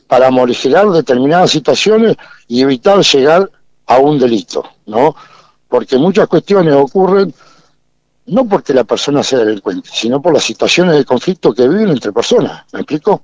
para 0.07 0.31
morigerar 0.31 0.91
determinadas 0.91 1.51
situaciones 1.51 2.17
y 2.47 2.63
evitar 2.63 3.01
llegar 3.01 3.51
a 3.87 3.99
un 3.99 4.19
delito, 4.19 4.65
¿no? 4.87 5.15
Porque 5.69 5.99
muchas 5.99 6.29
cuestiones 6.29 6.75
ocurren 6.75 7.35
no 8.27 8.47
porque 8.47 8.73
la 8.73 8.85
persona 8.85 9.23
sea 9.23 9.41
delincuente, 9.41 9.91
sino 9.93 10.21
por 10.21 10.33
las 10.33 10.45
situaciones 10.45 10.97
de 10.97 11.05
conflicto 11.05 11.53
que 11.53 11.69
viven 11.69 11.91
entre 11.91 12.13
personas, 12.13 12.65
¿me 12.73 12.81
explico? 12.81 13.23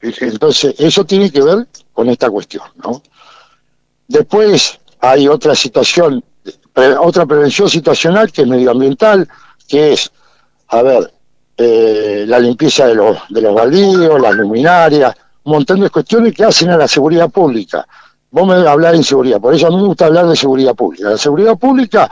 Entonces, 0.00 0.74
eso 0.78 1.04
tiene 1.04 1.30
que 1.30 1.42
ver 1.42 1.68
con 1.92 2.08
esta 2.08 2.30
cuestión, 2.30 2.64
¿no? 2.82 3.02
Después 4.08 4.80
hay 5.00 5.28
otra 5.28 5.54
situación, 5.54 6.24
otra 7.00 7.26
prevención 7.26 7.68
situacional 7.68 8.32
que 8.32 8.42
es 8.42 8.48
medioambiental, 8.48 9.28
que 9.70 9.92
es, 9.92 10.10
a 10.68 10.82
ver, 10.82 11.12
eh, 11.56 12.24
la 12.26 12.38
limpieza 12.40 12.86
de 12.86 12.96
los, 12.96 13.18
de 13.28 13.40
los 13.40 13.54
baldíos, 13.54 14.20
las 14.20 14.34
luminarias, 14.34 15.14
un 15.44 15.52
montón 15.52 15.80
de 15.80 15.90
cuestiones 15.90 16.34
que 16.34 16.44
hacen 16.44 16.70
a 16.70 16.76
la 16.76 16.88
seguridad 16.88 17.30
pública. 17.30 17.86
Vos 18.32 18.46
me 18.46 18.54
hablar 18.68 18.92
de 18.92 18.98
inseguridad, 18.98 19.40
por 19.40 19.54
eso 19.54 19.68
a 19.68 19.70
mí 19.70 19.76
me 19.76 19.86
gusta 19.86 20.06
hablar 20.06 20.26
de 20.26 20.36
seguridad 20.36 20.74
pública. 20.74 21.10
La 21.10 21.18
seguridad 21.18 21.56
pública 21.56 22.10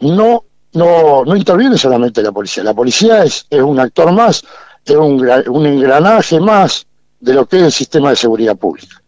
no, 0.00 0.44
no, 0.72 1.24
no 1.24 1.36
interviene 1.36 1.78
solamente 1.78 2.22
la 2.22 2.32
policía. 2.32 2.64
La 2.64 2.74
policía 2.74 3.24
es, 3.24 3.46
un 3.50 3.78
actor 3.78 4.12
más, 4.12 4.44
es 4.84 4.96
un, 4.96 5.66
engranaje 5.66 6.40
más 6.40 6.86
de 7.20 7.34
lo 7.34 7.46
que 7.46 7.58
es 7.58 7.62
el 7.64 7.72
sistema 7.72 8.10
de 8.10 8.16
seguridad 8.16 8.56
pública. 8.56 9.00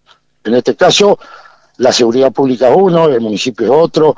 En 0.44 0.54
este 0.54 0.76
caso, 0.76 1.18
la 1.78 1.92
seguridad 1.92 2.32
pública 2.32 2.68
es 2.68 2.76
uno, 2.76 3.08
el 3.08 3.20
municipio 3.20 3.66
es 3.66 3.72
otro, 3.72 4.14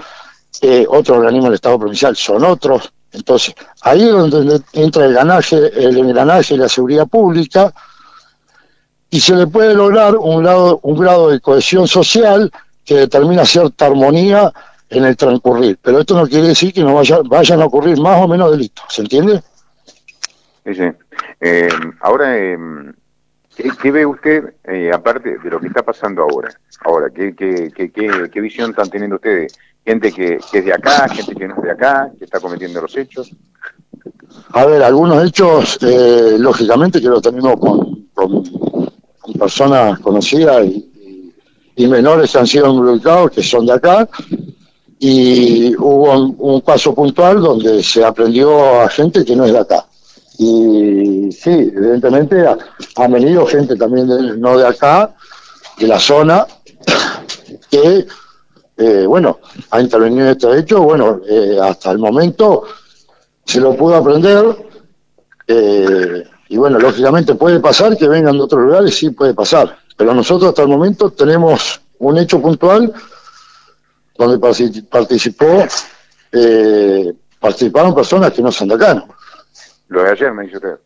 eh, 0.61 0.87
otro 0.89 1.17
organismo 1.17 1.47
del 1.47 1.55
Estado 1.55 1.79
provincial 1.79 2.17
son 2.17 2.45
otros. 2.45 2.93
Entonces, 3.13 3.55
ahí 3.83 4.03
es 4.03 4.11
donde 4.11 4.61
entra 4.73 5.05
el 5.05 5.11
engranaje, 5.11 5.57
el 5.57 5.97
engranaje 5.97 6.55
de 6.55 6.61
la 6.61 6.69
seguridad 6.69 7.07
pública 7.07 7.73
y 9.11 9.21
se 9.21 9.35
le 9.35 9.47
puede 9.47 9.75
lograr 9.75 10.17
un, 10.17 10.45
lado, 10.45 10.81
un 10.83 10.99
grado 10.99 11.31
de 11.31 11.41
cohesión 11.41 11.89
social 11.89 12.51
que 12.85 12.95
determina 12.95 13.45
cierta 13.45 13.87
armonía 13.87 14.53
en 14.91 15.05
el 15.05 15.17
transcurrir. 15.17 15.79
Pero 15.81 16.01
esto 16.01 16.15
no 16.15 16.27
quiere 16.27 16.49
decir 16.49 16.73
que 16.73 16.83
no 16.83 16.95
vaya, 16.95 17.21
vayan 17.25 17.63
a 17.63 17.67
ocurrir 17.67 17.99
más 17.99 18.23
o 18.23 18.29
menos 18.29 18.51
delitos, 18.51 18.85
¿se 18.89 19.03
entiende? 19.03 19.43
Sí, 20.65 20.75
sí. 20.75 20.85
Eh, 21.41 21.69
ahora, 22.01 22.37
eh, 22.37 22.59
¿qué, 23.81 23.91
ve 23.91 24.07
usted, 24.07 24.55
eh, 24.65 24.91
aparte 24.93 25.39
de 25.39 25.51
lo 25.51 25.61
que 25.61 25.69
está 25.69 25.83
pasando 25.83 26.23
ahora? 26.23 26.49
Ahora, 26.85 27.11
¿qué, 27.11 27.35
qué, 27.35 27.71
qué, 27.73 28.41
visión 28.41 28.71
están 28.71 28.91
teniendo 28.91 29.17
ustedes 29.17 29.59
gente 29.89 30.13
que, 30.13 30.39
es 30.53 30.65
de 30.65 30.73
acá, 30.73 31.09
gente 31.09 31.35
que 31.35 31.49
no 31.49 31.57
es 31.57 31.63
de 31.63 31.71
acá, 31.71 32.11
que 32.19 32.25
está 32.27 32.41
cometiendo 32.41 32.83
los 32.83 32.95
hechos. 32.95 33.31
A 34.51 34.67
ver, 34.67 34.83
algunos 34.83 35.25
hechos, 35.25 35.79
eh, 35.81 36.37
lógicamente 36.39 37.01
que 37.01 37.09
los 37.09 37.23
tenemos 37.23 37.59
con, 37.59 38.07
con, 38.13 38.45
personas 39.39 39.99
conocidas 40.01 40.67
y, 40.67 41.87
menores 41.87 42.33
que 42.33 42.39
han 42.39 42.47
sido 42.47 42.71
involucrados, 42.71 43.31
que 43.31 43.43
son 43.43 43.65
de 43.65 43.73
acá, 43.73 44.09
y 44.99 45.75
hubo 45.77 46.13
un, 46.13 46.61
paso 46.61 46.95
puntual 46.95 47.41
donde 47.41 47.83
se 47.83 48.05
aprendió 48.05 48.83
a 48.83 48.89
gente 48.89 49.25
que 49.25 49.37
no 49.37 49.45
es 49.45 49.53
de 49.53 49.61
acá. 49.61 49.88
Y 50.39 51.33
sí, 51.33 51.51
evidentemente 51.51 52.47
ha, 52.47 53.09
venido 53.09 53.45
gente 53.45 53.75
también 53.75 54.41
no 54.41 54.57
de 54.57 54.69
acá, 54.69 55.13
de 55.77 55.89
la 55.89 55.99
zona, 55.99 56.47
que 57.71 58.07
eh, 58.77 59.05
bueno, 59.05 59.41
ha 59.73 59.81
intervenido 59.81 60.27
en 60.27 60.31
este 60.31 60.57
hecho, 60.57 60.81
bueno, 60.81 61.21
eh, 61.29 61.59
hasta 61.61 61.91
el 61.91 61.99
momento 61.99 62.63
se 63.45 63.61
lo 63.61 63.77
pudo 63.77 63.97
aprender, 63.97 64.45
eh, 65.49 66.25
y 66.49 66.57
bueno, 66.57 66.79
lógicamente 66.79 67.35
puede 67.35 67.59
pasar 67.59 67.97
que 67.97 68.07
vengan 68.07 68.37
de 68.37 68.45
otros 68.45 68.63
lugares, 68.63 68.97
sí 68.97 69.11
puede 69.11 69.35
pasar, 69.35 69.77
pero 69.97 70.15
nosotros 70.15 70.51
hasta 70.51 70.63
el 70.63 70.69
momento 70.69 71.11
tenemos 71.11 71.81
un 71.99 72.17
hecho 72.17 72.41
puntual 72.41 72.93
donde 74.17 74.39
participó, 74.89 75.67
participaron 77.41 77.95
personas 77.95 78.33
que 78.33 78.43
no 78.43 78.53
son 78.53 78.69
de 78.69 78.75
acá. 78.77 78.95
¿no? 78.95 79.18
Lo 79.89 80.03
de 80.03 80.11
ayer 80.11 80.33
me 80.33 80.45
dice 80.45 80.57
usted. 80.57 80.79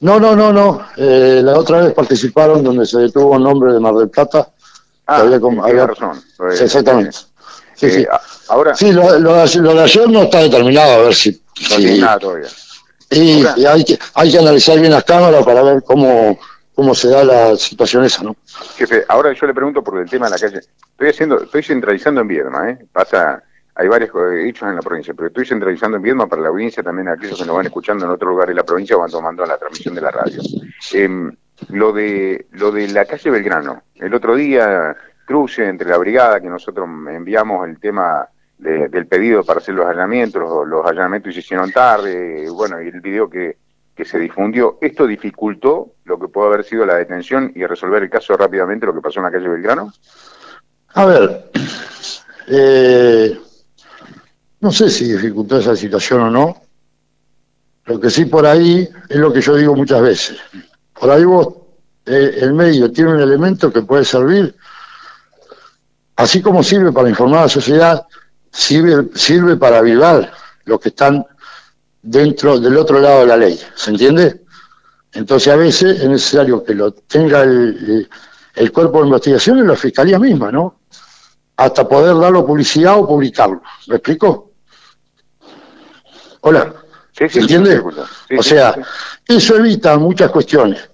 No, 0.00 0.20
no, 0.20 0.36
no, 0.36 0.52
no. 0.52 0.86
la 0.96 1.58
otra 1.58 1.80
vez 1.80 1.92
participaron 1.92 2.62
donde 2.62 2.86
se 2.86 2.98
detuvo 2.98 3.32
un 3.32 3.46
hombre 3.46 3.72
de 3.72 3.80
Mar 3.80 3.94
del 3.94 4.08
Plata 4.08 4.48
Ah, 5.10 5.22
había, 5.22 5.86
razón. 5.86 6.22
exactamente. 6.52 7.16
Sí, 7.74 7.86
eh, 7.86 8.08
Ahora, 8.48 8.74
sí 8.74 8.92
lo, 8.92 9.02
de 9.18 9.82
ayer 9.82 10.08
no 10.10 10.24
está 10.24 10.42
determinado, 10.42 10.92
a 10.92 10.98
ver 11.04 11.14
si... 11.14 11.30
No 11.70 11.76
tiene 11.76 11.98
nada 11.98 12.18
todavía. 12.18 12.48
Y, 13.10 13.42
hay, 13.64 13.84
que, 13.84 13.98
hay 14.12 14.30
que 14.30 14.38
analizar 14.38 14.78
bien 14.78 14.92
las 14.92 15.04
cámaras 15.04 15.42
para 15.46 15.62
ver 15.62 15.82
cómo, 15.82 16.38
cómo 16.74 16.94
se 16.94 17.08
da 17.08 17.24
la 17.24 17.56
situación 17.56 18.04
esa, 18.04 18.22
¿no? 18.22 18.36
Jefe, 18.76 19.06
ahora 19.08 19.32
yo 19.32 19.46
le 19.46 19.54
pregunto 19.54 19.82
por 19.82 19.98
el 19.98 20.10
tema 20.10 20.26
de 20.26 20.32
la 20.32 20.38
calle. 20.38 20.58
Estoy 20.58 21.08
haciendo, 21.08 21.42
estoy 21.42 21.62
centralizando 21.62 22.20
en 22.20 22.28
Viedma, 22.28 22.70
¿eh? 22.70 22.78
Pasa, 22.92 23.42
hay 23.78 23.86
varios 23.86 24.10
hechos 24.44 24.68
en 24.68 24.74
la 24.74 24.82
provincia, 24.82 25.14
pero 25.14 25.28
estoy 25.28 25.46
centralizando 25.46 25.98
en 25.98 26.02
Viedma 26.02 26.26
para 26.26 26.42
la 26.42 26.48
audiencia, 26.48 26.82
también 26.82 27.08
aquellos 27.08 27.38
que 27.38 27.46
nos 27.46 27.54
van 27.54 27.66
escuchando 27.66 28.04
en 28.04 28.10
otro 28.10 28.30
lugar 28.30 28.48
de 28.48 28.54
la 28.54 28.64
provincia 28.64 28.96
o 28.96 29.00
van 29.00 29.10
tomando 29.10 29.46
la 29.46 29.56
transmisión 29.56 29.94
de 29.94 30.00
la 30.00 30.10
radio. 30.10 30.42
Eh, 30.92 31.30
lo 31.68 31.92
de 31.92 32.46
lo 32.52 32.72
de 32.72 32.88
la 32.88 33.04
calle 33.04 33.30
Belgrano. 33.30 33.82
El 33.94 34.14
otro 34.14 34.34
día 34.34 34.96
cruce 35.24 35.68
entre 35.68 35.88
la 35.88 35.96
brigada 35.96 36.40
que 36.40 36.48
nosotros 36.48 36.88
enviamos 37.08 37.68
el 37.68 37.78
tema 37.78 38.28
del 38.58 39.06
pedido 39.06 39.44
para 39.44 39.60
hacer 39.60 39.76
los 39.76 39.86
allanamientos, 39.86 40.66
los, 40.66 40.84
allanamientos 40.84 41.32
se 41.32 41.40
hicieron 41.40 41.70
tarde, 41.70 42.50
bueno, 42.50 42.82
y 42.82 42.88
el 42.88 43.00
video 43.00 43.30
que, 43.30 43.58
que 43.94 44.04
se 44.04 44.18
difundió, 44.18 44.78
¿esto 44.80 45.06
dificultó 45.06 45.92
lo 46.04 46.18
que 46.18 46.26
puede 46.26 46.48
haber 46.48 46.64
sido 46.64 46.84
la 46.84 46.96
detención 46.96 47.52
y 47.54 47.64
resolver 47.64 48.02
el 48.02 48.10
caso 48.10 48.36
rápidamente, 48.36 48.86
lo 48.86 48.94
que 48.94 49.00
pasó 49.00 49.20
en 49.20 49.26
la 49.26 49.30
calle 49.30 49.48
Belgrano? 49.48 49.92
A 50.94 51.06
ver, 51.06 51.50
eh, 52.48 53.38
no 54.60 54.72
sé 54.72 54.90
si 54.90 55.12
dificultó 55.12 55.58
esa 55.58 55.76
situación 55.76 56.20
o 56.20 56.30
no. 56.30 56.62
Lo 57.84 57.98
que 57.98 58.10
sí 58.10 58.26
por 58.26 58.46
ahí 58.46 58.88
es 59.08 59.16
lo 59.16 59.32
que 59.32 59.40
yo 59.40 59.56
digo 59.56 59.74
muchas 59.74 60.02
veces. 60.02 60.36
Por 60.98 61.10
ahí 61.10 61.24
vos, 61.24 61.54
eh, 62.04 62.38
el 62.40 62.52
medio 62.52 62.90
tiene 62.92 63.14
un 63.14 63.20
elemento 63.20 63.72
que 63.72 63.82
puede 63.82 64.04
servir, 64.04 64.54
así 66.16 66.42
como 66.42 66.62
sirve 66.62 66.92
para 66.92 67.08
informar 67.08 67.40
a 67.40 67.42
la 67.44 67.48
sociedad, 67.48 68.06
sirve, 68.50 69.08
sirve 69.14 69.56
para 69.56 69.78
avivar 69.78 70.32
los 70.64 70.80
que 70.80 70.90
están 70.90 71.24
dentro 72.02 72.58
del 72.58 72.76
otro 72.76 73.00
lado 73.00 73.20
de 73.20 73.26
la 73.26 73.36
ley. 73.36 73.58
¿Se 73.74 73.90
entiende? 73.90 74.42
Entonces 75.12 75.52
a 75.52 75.56
veces 75.56 76.00
es 76.00 76.08
necesario 76.08 76.62
que 76.62 76.74
lo 76.74 76.92
tenga 76.92 77.42
el, 77.42 78.08
el 78.54 78.72
cuerpo 78.72 79.00
de 79.00 79.06
investigación 79.06 79.58
y 79.58 79.62
la 79.62 79.76
fiscalía 79.76 80.18
misma, 80.18 80.52
¿no? 80.52 80.80
Hasta 81.56 81.88
poder 81.88 82.18
darlo 82.18 82.44
publicidad 82.44 82.98
o 82.98 83.06
publicarlo. 83.06 83.62
¿Me 83.86 83.96
explico? 83.96 84.47
Hola. 86.40 86.74
¿Se 87.12 87.40
entiende? 87.40 87.82
o 88.38 88.42
sea, 88.42 88.76
eso 89.26 89.56
evita 89.56 89.98
muchas 89.98 90.30
cuestiones. 90.30 90.88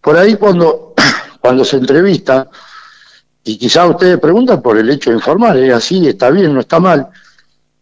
Por 0.00 0.16
ahí 0.16 0.36
cuando, 0.36 0.94
cuando 1.40 1.64
se 1.64 1.78
entrevista, 1.78 2.48
y 3.42 3.58
quizás 3.58 3.90
ustedes 3.90 4.18
preguntan 4.18 4.62
por 4.62 4.78
el 4.78 4.88
hecho 4.88 5.10
de 5.10 5.16
informar, 5.16 5.56
es 5.56 5.72
así, 5.74 6.06
está 6.08 6.30
bien, 6.30 6.54
no 6.54 6.60
está 6.60 6.78
mal, 6.78 7.08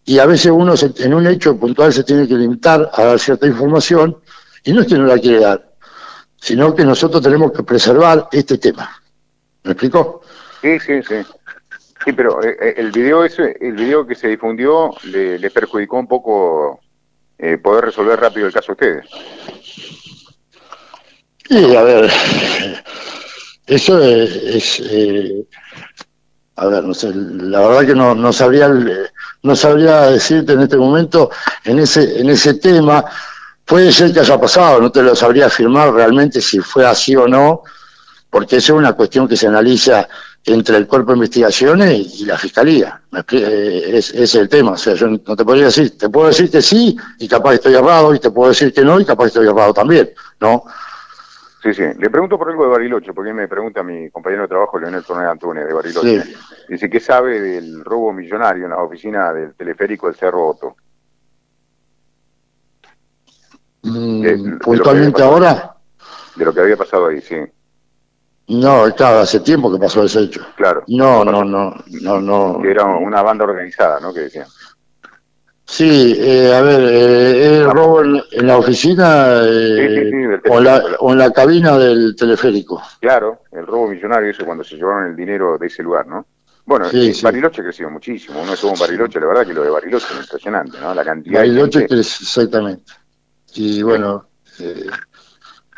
y 0.05 0.19
a 0.19 0.27
veces 0.27 0.51
uno 0.53 0.75
en 0.99 1.15
un 1.15 1.27
hecho 1.27 1.57
puntual 1.57 1.93
se 1.93 2.03
tiene 2.03 2.27
que 2.27 2.35
limitar 2.35 2.91
a 2.95 3.05
dar 3.05 3.19
cierta 3.19 3.47
información, 3.47 4.17
y 4.65 4.73
no 4.73 4.81
es 4.81 4.87
que 4.87 4.97
no 4.97 5.05
la 5.05 5.19
quiere 5.19 5.41
dar, 5.41 5.73
sino 6.41 6.75
que 6.75 6.85
nosotros 6.85 7.23
tenemos 7.23 7.53
que 7.53 7.63
preservar 7.63 8.29
este 8.33 8.57
tema. 8.57 8.91
¿Me 9.65 9.73
explico? 9.73 10.23
Sí, 10.63 10.79
sí, 10.81 11.03
sí. 11.03 11.17
Sí, 12.05 12.13
pero 12.13 12.43
eh, 12.43 12.57
eh, 12.61 12.75
el 12.79 12.91
video 12.91 13.25
ese, 13.25 13.57
el 13.61 13.75
video 13.75 14.05
que 14.07 14.17
se 14.17 14.27
difundió 14.27 14.91
le, 15.05 15.39
le 15.39 15.51
perjudicó 15.51 15.99
un 15.99 16.09
poco 16.09 16.81
eh, 17.43 17.59
poder 17.59 17.87
resolver 17.87 18.21
rápido 18.21 18.47
el 18.47 18.53
caso 18.53 18.71
ustedes. 18.73 19.05
Sí, 21.49 21.77
a 21.77 21.83
ver, 21.83 22.11
eso 23.67 24.01
es, 24.01 24.81
eh, 24.81 25.45
a 26.55 26.67
ver, 26.67 26.85
no 26.85 26.95
sé, 26.95 27.11
la 27.13 27.67
verdad 27.67 27.87
que 27.87 27.95
no, 27.97 28.15
no 28.15 28.33
sabría, 28.33 28.71
no 29.43 29.57
sabría 29.57 30.03
decirte 30.03 30.53
en 30.53 30.61
este 30.61 30.77
momento 30.77 31.31
en 31.65 31.81
ese, 31.81 32.21
en 32.21 32.31
ese 32.31 32.55
tema. 32.55 33.05
Puede 33.65 33.91
ser 33.91 34.13
que 34.13 34.21
haya 34.21 34.41
pasado, 34.41 34.81
no 34.81 34.93
te 34.93 35.03
lo 35.03 35.17
sabría 35.17 35.47
afirmar 35.47 35.93
realmente 35.93 36.41
si 36.41 36.61
fue 36.61 36.87
así 36.87 37.17
o 37.17 37.27
no, 37.27 37.63
porque 38.31 38.59
eso 38.59 38.75
es 38.75 38.79
una 38.79 38.93
cuestión 38.93 39.27
que 39.27 39.37
se 39.37 39.49
analiza 39.49 40.09
entre 40.45 40.77
el 40.77 40.87
cuerpo 40.87 41.13
de 41.13 41.19
investigaciones 41.19 42.21
y 42.21 42.25
la 42.25 42.37
fiscalía. 42.37 43.01
Eh, 43.31 43.91
es, 43.95 44.13
es 44.13 44.35
el 44.35 44.49
tema. 44.49 44.73
O 44.73 44.77
sea, 44.77 44.95
yo 44.95 45.09
no 45.09 45.37
te 45.37 45.45
podría 45.45 45.67
decir, 45.67 45.97
te 45.97 46.09
puedo 46.09 46.29
decir 46.29 46.51
que 46.51 46.63
sí 46.63 46.97
y 47.19 47.29
capaz 47.29 47.55
estoy 47.55 47.75
errado, 47.75 48.15
y 48.15 48.19
te 48.19 48.31
puedo 48.31 48.49
decir 48.49 48.73
que 48.73 48.83
no 48.83 48.99
y 49.01 49.05
capaz 49.05 49.27
estoy 49.27 49.47
errado 49.47 49.73
también, 49.73 50.11
¿no? 50.41 50.65
Sí, 51.63 51.73
sí. 51.75 51.85
Le 51.97 52.11
pregunto 52.11 52.37
por 52.37 52.51
algo 52.51 52.65
de 52.65 52.71
Bariloche, 52.71 53.13
porque 53.13 53.33
me 53.33 53.47
pregunta 53.47 53.85
mi 53.85 54.11
compañero 54.11 54.43
de 54.43 54.49
trabajo, 54.49 54.81
Leonel 54.81 55.05
Torneo 55.05 55.31
Antunes, 55.31 55.65
de 55.65 55.73
Bariloche. 55.73 56.25
Dice, 56.69 56.91
¿qué 56.91 56.99
sabe 56.99 57.41
del 57.41 57.85
robo 57.85 58.13
millonario 58.13 58.65
en 58.65 58.71
la 58.71 58.83
oficina 58.83 59.33
del 59.33 59.55
teleférico 59.55 60.09
del 60.09 60.17
Cerro 60.17 60.49
Otto? 60.49 60.77
Mm, 63.83 64.59
¿Puntualmente 64.59 65.23
ahora? 65.23 65.77
De 66.35 66.45
lo 66.45 66.53
que 66.53 66.61
había 66.61 66.77
pasado 66.77 67.07
ahí, 67.07 67.21
sí. 67.21 67.37
No, 68.53 68.85
claro, 68.95 69.21
hace 69.21 69.41
tiempo 69.41 69.73
que 69.73 69.79
pasó 69.79 70.05
ese 70.05 70.21
hecho. 70.25 70.43
Claro. 70.57 70.85
No, 70.89 71.25
no, 71.25 71.43
no, 71.43 71.75
no, 72.03 72.21
no. 72.21 72.61
Que 72.63 72.71
era 72.71 72.85
una 72.85 73.23
banda 73.23 73.45
organizada, 73.45 73.99
¿no? 73.99 74.13
Que 74.13 74.21
decían. 74.21 74.47
Sí, 75.65 76.15
eh, 76.19 76.55
a 76.55 76.61
ver, 76.61 76.83
eh, 76.83 77.57
el 77.57 77.71
robo 77.71 78.03
en, 78.03 78.47
la 78.47 78.59
oficina 78.59 79.41
eh, 79.43 80.39
o, 80.51 80.61
la, 80.61 80.83
o, 80.99 81.13
en 81.13 81.19
la 81.19 81.31
cabina 81.31 81.79
del 81.79 82.15
teleférico. 82.15 82.83
Claro, 83.01 83.41
el 83.53 83.67
robo 83.67 83.89
millonario, 83.89 84.31
eso 84.31 84.45
cuando 84.45 84.65
se 84.65 84.77
llevaron 84.77 85.07
el 85.09 85.17
dinero 85.17 85.57
de 85.57 85.69
ese 85.69 85.83
lugar, 85.83 86.07
¿no? 86.07 86.27
Bueno, 86.67 86.91
sí, 86.91 87.13
Bariloche 87.23 87.63
creció 87.63 87.89
muchísimo. 87.89 88.43
Uno 88.43 88.53
estuvo 88.53 88.75
en 88.75 88.81
Bariloche, 88.81 89.19
la 89.19 89.27
verdad 89.27 89.47
que 89.47 89.55
lo 89.55 89.63
de 89.63 89.71
Bariloche 89.71 90.07
es 90.13 90.21
impresionante, 90.21 90.79
¿no? 90.79 90.95
La 90.95 91.05
cantidad 91.05 91.41
Bariloche 91.41 91.81
de 91.81 91.89
crece, 91.89 92.25
exactamente. 92.25 92.93
Y 93.55 93.83
bueno... 93.83 94.27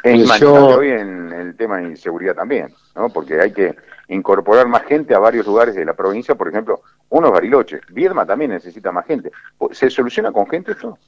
Eh, 0.04 0.22
es 0.22 0.42
hoy 0.42 0.90
en 0.90 1.32
el 1.32 1.56
tema 1.56 1.78
de 1.78 1.84
inseguridad 1.84 2.34
también, 2.34 2.74
¿no? 2.94 3.08
Porque 3.08 3.40
hay 3.40 3.52
que 3.52 3.74
incorporar 4.08 4.68
más 4.68 4.82
gente 4.84 5.14
a 5.14 5.18
varios 5.18 5.46
lugares 5.46 5.74
de 5.74 5.84
la 5.84 5.94
provincia, 5.94 6.34
por 6.34 6.48
ejemplo, 6.48 6.82
uno 7.08 7.28
es 7.28 7.32
Bariloche, 7.32 7.80
Viedma 7.88 8.26
también 8.26 8.50
necesita 8.50 8.92
más 8.92 9.06
gente. 9.06 9.32
¿Se 9.72 9.88
soluciona 9.88 10.30
con 10.30 10.46
gente 10.46 10.72
esto? 10.72 10.98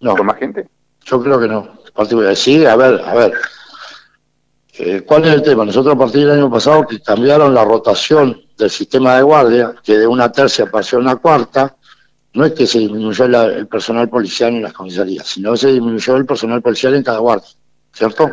No. 0.00 0.16
¿Con 0.16 0.24
más 0.24 0.38
gente? 0.38 0.66
Yo 1.04 1.22
creo 1.22 1.38
que 1.38 1.46
no. 1.46 1.68
Sí, 2.34 2.64
a 2.64 2.74
ver, 2.74 3.02
a 3.04 3.14
ver. 3.14 3.34
Eh, 4.78 5.02
¿Cuál 5.02 5.26
es 5.26 5.34
el 5.34 5.42
tema? 5.42 5.66
Nosotros 5.66 5.94
a 5.94 5.98
partir 5.98 6.26
del 6.26 6.38
año 6.38 6.50
pasado 6.50 6.86
que 6.86 7.02
cambiaron 7.02 7.52
la 7.52 7.64
rotación 7.64 8.40
del 8.56 8.70
sistema 8.70 9.16
de 9.16 9.22
guardia, 9.22 9.74
que 9.84 9.98
de 9.98 10.06
una 10.06 10.32
tercia 10.32 10.70
pasó 10.70 10.96
a 10.96 11.00
una 11.00 11.16
cuarta, 11.16 11.76
no 12.32 12.46
es 12.46 12.52
que 12.52 12.66
se 12.66 12.78
disminuyó 12.78 13.26
el 13.26 13.66
personal 13.66 14.08
policial 14.08 14.54
en 14.54 14.62
las 14.62 14.72
comisarías, 14.72 15.26
sino 15.26 15.52
que 15.52 15.58
se 15.58 15.68
disminuyó 15.68 16.16
el 16.16 16.24
personal 16.24 16.62
policial 16.62 16.94
en 16.94 17.02
cada 17.02 17.18
guardia, 17.18 17.48
¿cierto? 17.92 18.30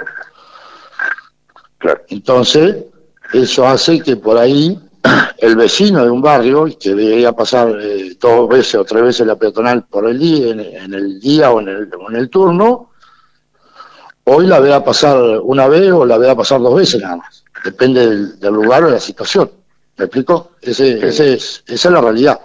Claro. 1.77 2.01
Entonces, 2.09 2.85
eso 3.33 3.67
hace 3.67 4.01
que 4.01 4.15
por 4.17 4.37
ahí 4.37 4.79
el 5.37 5.55
vecino 5.55 6.03
de 6.03 6.11
un 6.11 6.21
barrio, 6.21 6.67
que 6.79 6.95
debería 6.95 7.31
pasar 7.31 7.77
eh, 7.79 8.15
dos 8.19 8.49
veces 8.49 8.75
o 8.75 8.85
tres 8.85 9.03
veces 9.03 9.27
la 9.27 9.35
peatonal 9.35 9.85
por 9.85 10.07
el 10.07 10.19
día, 10.19 10.49
en, 10.49 10.93
el 10.93 11.19
día 11.19 11.51
o 11.51 11.59
en 11.59 11.69
el, 11.69 11.89
en 12.09 12.15
el 12.15 12.29
turno, 12.29 12.91
hoy 14.25 14.47
la 14.47 14.59
vea 14.59 14.83
pasar 14.83 15.39
una 15.43 15.67
vez 15.67 15.91
o 15.91 16.05
la 16.05 16.17
vea 16.17 16.35
pasar 16.35 16.61
dos 16.61 16.75
veces 16.75 17.01
nada 17.01 17.17
más. 17.17 17.43
Depende 17.63 18.07
del, 18.07 18.53
lugar 18.53 18.83
o 18.83 18.87
de 18.87 18.93
la 18.93 18.99
situación. 18.99 19.51
¿Me 19.97 20.05
explico? 20.05 20.51
Ese, 20.61 21.05
ese 21.05 21.33
es, 21.33 21.63
esa 21.67 21.89
es 21.89 21.93
la 21.93 22.01
realidad. 22.01 22.39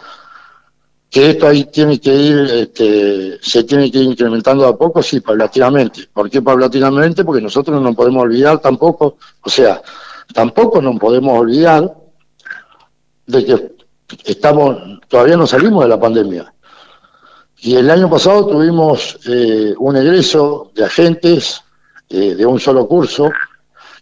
Que 1.15 1.31
esto 1.31 1.47
ahí 1.47 1.67
tiene 1.67 2.01
que 2.01 2.13
ir, 2.13 2.39
este, 2.51 3.39
se 3.41 3.63
tiene 3.63 3.89
que 3.89 3.99
ir 3.99 4.07
incrementando 4.07 4.67
a 4.67 4.77
poco, 4.77 5.01
sí, 5.01 5.21
paulatinamente. 5.21 6.09
¿Por 6.13 6.29
qué 6.29 6.43
paulatinamente? 6.43 7.25
Porque 7.25 7.41
nosotros 7.41 7.81
no 7.81 7.95
podemos 7.95 8.25
olvidar 8.25 8.59
tampoco, 8.59 9.19
o 9.41 9.49
sea, 9.49 9.81
tampoco 10.33 10.83
nos 10.83 10.99
podemos 10.99 11.39
olvidar 11.39 11.95
de 13.27 13.45
que 13.45 13.73
estamos, 14.25 14.77
todavía 15.07 15.37
no 15.37 15.47
salimos 15.47 15.85
de 15.85 15.89
la 15.89 16.01
pandemia. 16.01 16.53
Y 17.59 17.77
el 17.77 17.89
año 17.93 18.11
pasado 18.11 18.49
tuvimos 18.49 19.17
eh, 19.29 19.73
un 19.79 19.97
egreso 19.97 20.73
de 20.75 20.85
agentes 20.85 21.63
eh, 22.09 22.35
de 22.35 22.45
un 22.45 22.59
solo 22.59 22.89
curso, 22.89 23.31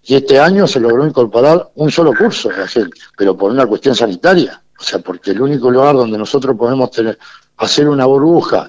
y 0.03 0.15
este 0.15 0.41
año 0.41 0.67
se 0.67 0.81
logró 0.81 1.07
incorporar 1.07 1.73
un 1.75 1.91
solo 1.91 2.15
curso 2.15 2.49
de 2.49 2.63
agentes, 2.63 3.03
pero 3.19 3.37
por 3.37 3.51
una 3.51 3.67
cuestión 3.67 3.95
sanitaria. 3.95 4.62
O 4.83 4.85
sea, 4.85 4.99
porque 4.99 5.31
el 5.31 5.41
único 5.41 5.71
lugar 5.71 5.95
donde 5.95 6.19
nosotros 6.19 6.57
podemos 6.57 6.91
tener, 6.91 7.17
hacer 7.59 7.89
una 7.89 8.05
burbuja 8.05 8.69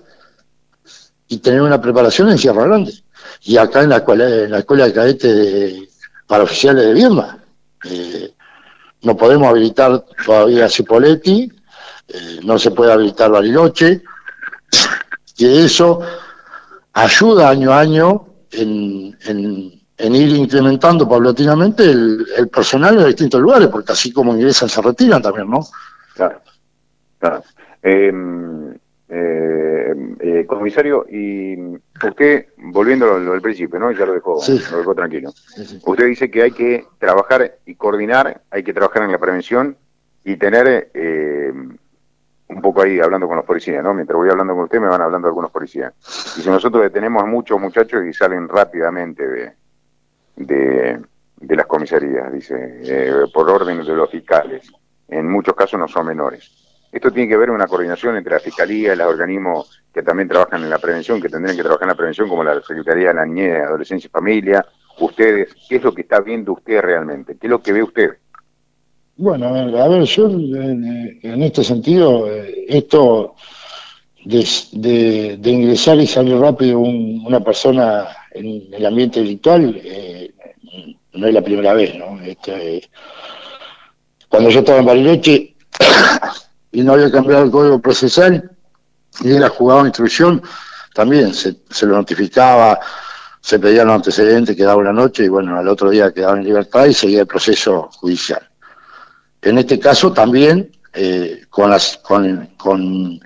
y 1.28 1.40
tener 1.40 1.64
una 1.64 1.82
preparación 1.82 2.28
es 2.28 2.34
en 2.34 2.38
Sierra 2.38 2.66
Grande. 2.66 2.94
Y 3.42 3.58
acá 3.58 3.82
en 3.82 3.90
la 3.90 3.98
escuela, 3.98 4.28
en 4.28 4.52
la 4.52 4.60
escuela 4.60 4.86
de 4.86 4.94
cadetes 4.94 5.36
de, 5.36 5.90
para 6.28 6.44
oficiales 6.44 6.86
de 6.86 6.94
Viedma. 6.94 7.44
Eh, 7.86 8.32
no 9.02 9.18
podemos 9.18 9.48
habilitar 9.48 10.06
todavía 10.24 10.70
Cipoletti, 10.70 11.52
eh, 12.08 12.40
no 12.44 12.60
se 12.60 12.70
puede 12.70 12.94
habilitar 12.94 13.32
Bariloche, 13.32 14.04
que 15.36 15.66
eso 15.66 16.00
ayuda 16.94 17.50
año 17.50 17.74
a 17.74 17.80
año 17.80 18.26
en, 18.52 19.18
en, 19.26 20.16
ir 20.16 20.30
incrementando 20.36 21.10
paulatinamente 21.10 21.90
el, 21.90 22.50
personal 22.54 23.00
en 23.00 23.08
distintos 23.08 23.42
lugares, 23.42 23.68
porque 23.70 23.94
así 23.94 24.12
como 24.12 24.36
ingresan 24.36 24.70
se 24.70 24.80
retiran 24.80 25.24
también, 25.24 25.50
¿no? 25.50 25.66
Claro, 26.16 26.42
claro. 27.20 27.44
Em, 27.82 28.74
eh, 29.10 29.94
eh, 30.20 30.46
comisario, 30.48 31.06
y 31.10 31.58
usted, 32.04 32.48
volviendo 32.58 33.14
al 33.14 33.42
principio, 33.42 33.80
¿no? 33.80 33.92
Ya 33.92 34.06
lo 34.06 34.14
dejó, 34.14 34.40
lo 34.72 34.78
dejó 34.78 34.96
tranquilo. 34.96 35.30
Usted 35.86 36.06
dice 36.08 36.32
que 36.32 36.42
hay 36.44 36.52
que 36.52 36.86
trabajar 36.98 37.60
y 37.66 37.76
coordinar, 37.76 38.42
hay 38.50 38.64
que 38.64 38.74
trabajar 38.74 39.04
en 39.04 39.12
la 39.12 39.20
prevención 39.20 39.78
y 40.24 40.38
tener 40.38 40.90
eh, 40.94 41.54
un 42.48 42.62
poco 42.62 42.82
ahí 42.82 43.00
hablando 43.00 43.28
con 43.28 43.38
los 43.38 43.46
policías, 43.46 43.84
¿no? 43.84 43.94
Mientras 43.94 44.18
voy 44.18 44.30
hablando 44.30 44.54
con 44.54 44.64
usted 44.64 44.80
me 44.80 44.88
van 44.88 45.02
hablando 45.02 45.28
algunos 45.28 45.52
policías. 45.52 45.94
Y 46.38 46.42
si 46.42 46.50
nosotros 46.50 46.84
detenemos 46.84 47.22
a 47.24 47.26
muchos 47.26 47.60
muchachos 47.60 48.06
y 48.06 48.14
salen 48.14 48.48
rápidamente 48.48 49.28
de, 49.28 49.54
de, 50.38 51.00
de 51.38 51.56
las 51.56 51.66
comisarías, 51.66 52.32
dice, 52.32 52.82
eh, 52.84 53.26
por 53.34 53.50
orden 53.50 53.84
de 53.84 53.94
los 53.94 54.10
fiscales. 54.10 54.72
En 55.08 55.30
muchos 55.30 55.56
casos 55.56 55.80
no 55.80 55.88
son 55.88 56.08
menores 56.08 56.64
esto 56.94 57.12
tiene 57.12 57.28
que 57.28 57.38
ver 57.38 57.48
con 57.48 57.56
una 57.56 57.66
coordinación 57.66 58.16
entre 58.16 58.36
la 58.36 58.40
Fiscalía 58.40 58.94
y 58.94 58.96
los 58.96 59.08
organismos 59.08 59.82
que 59.92 60.04
también 60.04 60.30
trabajan 60.30 60.62
en 60.62 60.70
la 60.70 60.78
prevención, 60.78 61.20
que 61.20 61.28
tendrían 61.28 61.58
que 61.58 61.64
trabajar 61.64 61.86
en 61.86 61.90
la 61.90 61.96
prevención, 61.96 62.30
como 62.30 62.44
la 62.44 62.62
Secretaría 62.62 63.08
de 63.08 63.14
la 63.16 63.26
Niñez, 63.26 63.64
Adolescencia 63.64 64.08
y 64.08 64.12
Familia. 64.12 64.64
Ustedes, 65.00 65.56
¿qué 65.68 65.78
es 65.78 65.84
lo 65.84 65.92
que 65.92 66.02
está 66.02 66.20
viendo 66.20 66.54
usted 66.54 66.80
realmente? 66.82 67.36
¿Qué 67.36 67.48
es 67.48 67.50
lo 67.50 67.64
que 67.64 67.74
ve 67.74 67.82
usted? 67.82 68.10
Bueno, 69.16 69.48
a 69.48 69.88
ver, 69.88 70.04
yo 70.04 70.30
en, 70.30 71.42
este 71.42 71.64
sentido, 71.64 72.32
eh, 72.32 72.66
esto 72.68 73.34
de, 74.24 75.40
ingresar 75.44 75.98
y 75.98 76.06
salir 76.06 76.38
rápido 76.38 76.78
una 76.78 77.40
persona 77.40 78.08
en 78.32 78.72
el 78.72 78.86
ambiente 78.86 79.22
virtual 79.22 79.82
eh, 79.84 80.32
no 81.14 81.28
es 81.28 81.34
la 81.34 81.42
primera 81.42 81.74
vez, 81.74 81.96
¿no? 81.96 82.22
Este, 82.22 82.84
cuando 84.34 84.50
yo 84.50 84.62
estaba 84.62 84.80
en 84.80 84.86
Bariloche, 84.88 85.56
y 86.72 86.82
no 86.82 86.94
había 86.94 87.12
cambiado 87.12 87.44
el 87.44 87.52
código 87.52 87.80
procesal 87.80 88.50
y 89.22 89.32
él 89.32 89.48
jugado 89.48 89.86
instrucción, 89.86 90.42
también 90.92 91.36
se, 91.36 91.58
se 91.70 91.86
lo 91.86 91.94
notificaba, 91.98 92.80
se 93.40 93.60
pedían 93.60 93.86
los 93.86 93.98
antecedentes, 93.98 94.56
quedaba 94.56 94.82
una 94.82 94.92
noche 94.92 95.26
y 95.26 95.28
bueno, 95.28 95.56
al 95.56 95.68
otro 95.68 95.92
día 95.92 96.12
quedaba 96.12 96.36
en 96.36 96.46
libertad 96.46 96.86
y 96.86 96.96
seguía 96.96 97.20
el 97.20 97.28
proceso 97.28 97.92
judicial. 97.94 98.50
En 99.40 99.60
este 99.60 99.80
caso 99.80 100.12
también 100.12 100.72
eh, 100.94 101.46
con, 101.48 101.70
las, 101.70 102.00
con, 102.00 102.56
con, 102.58 103.20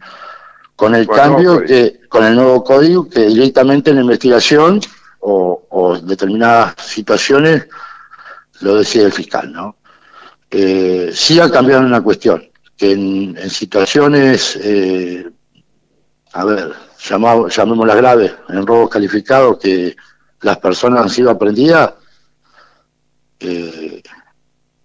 con 0.76 0.94
el 0.94 1.08
cambio, 1.08 1.62
que, 1.62 2.02
con 2.10 2.26
el 2.26 2.36
nuevo 2.36 2.66
código 2.66 3.08
que 3.08 3.28
directamente 3.28 3.92
en 3.92 3.96
la 3.96 4.02
investigación 4.02 4.82
o, 5.22 5.68
o 5.70 5.98
determinadas 6.00 6.76
situaciones 6.86 7.66
lo 8.60 8.76
decide 8.76 9.06
el 9.06 9.14
fiscal, 9.14 9.54
¿no? 9.54 9.78
Eh, 10.50 11.12
sí 11.14 11.40
ha 11.40 11.52
cambiado 11.52 11.86
una 11.86 12.02
cuestión 12.02 12.50
que 12.76 12.92
en, 12.92 13.50
situaciones, 13.50 14.58
eh, 14.62 15.30
a 16.34 16.46
ver, 16.46 16.74
llamémoslas 17.00 17.98
graves, 17.98 18.34
en 18.50 18.66
robos 18.66 18.90
calificados, 18.90 19.58
que 19.58 19.96
las 20.42 20.58
personas 20.60 21.02
han 21.04 21.10
sido 21.10 21.32
aprendidas, 21.32 21.94
eh, 23.40 24.02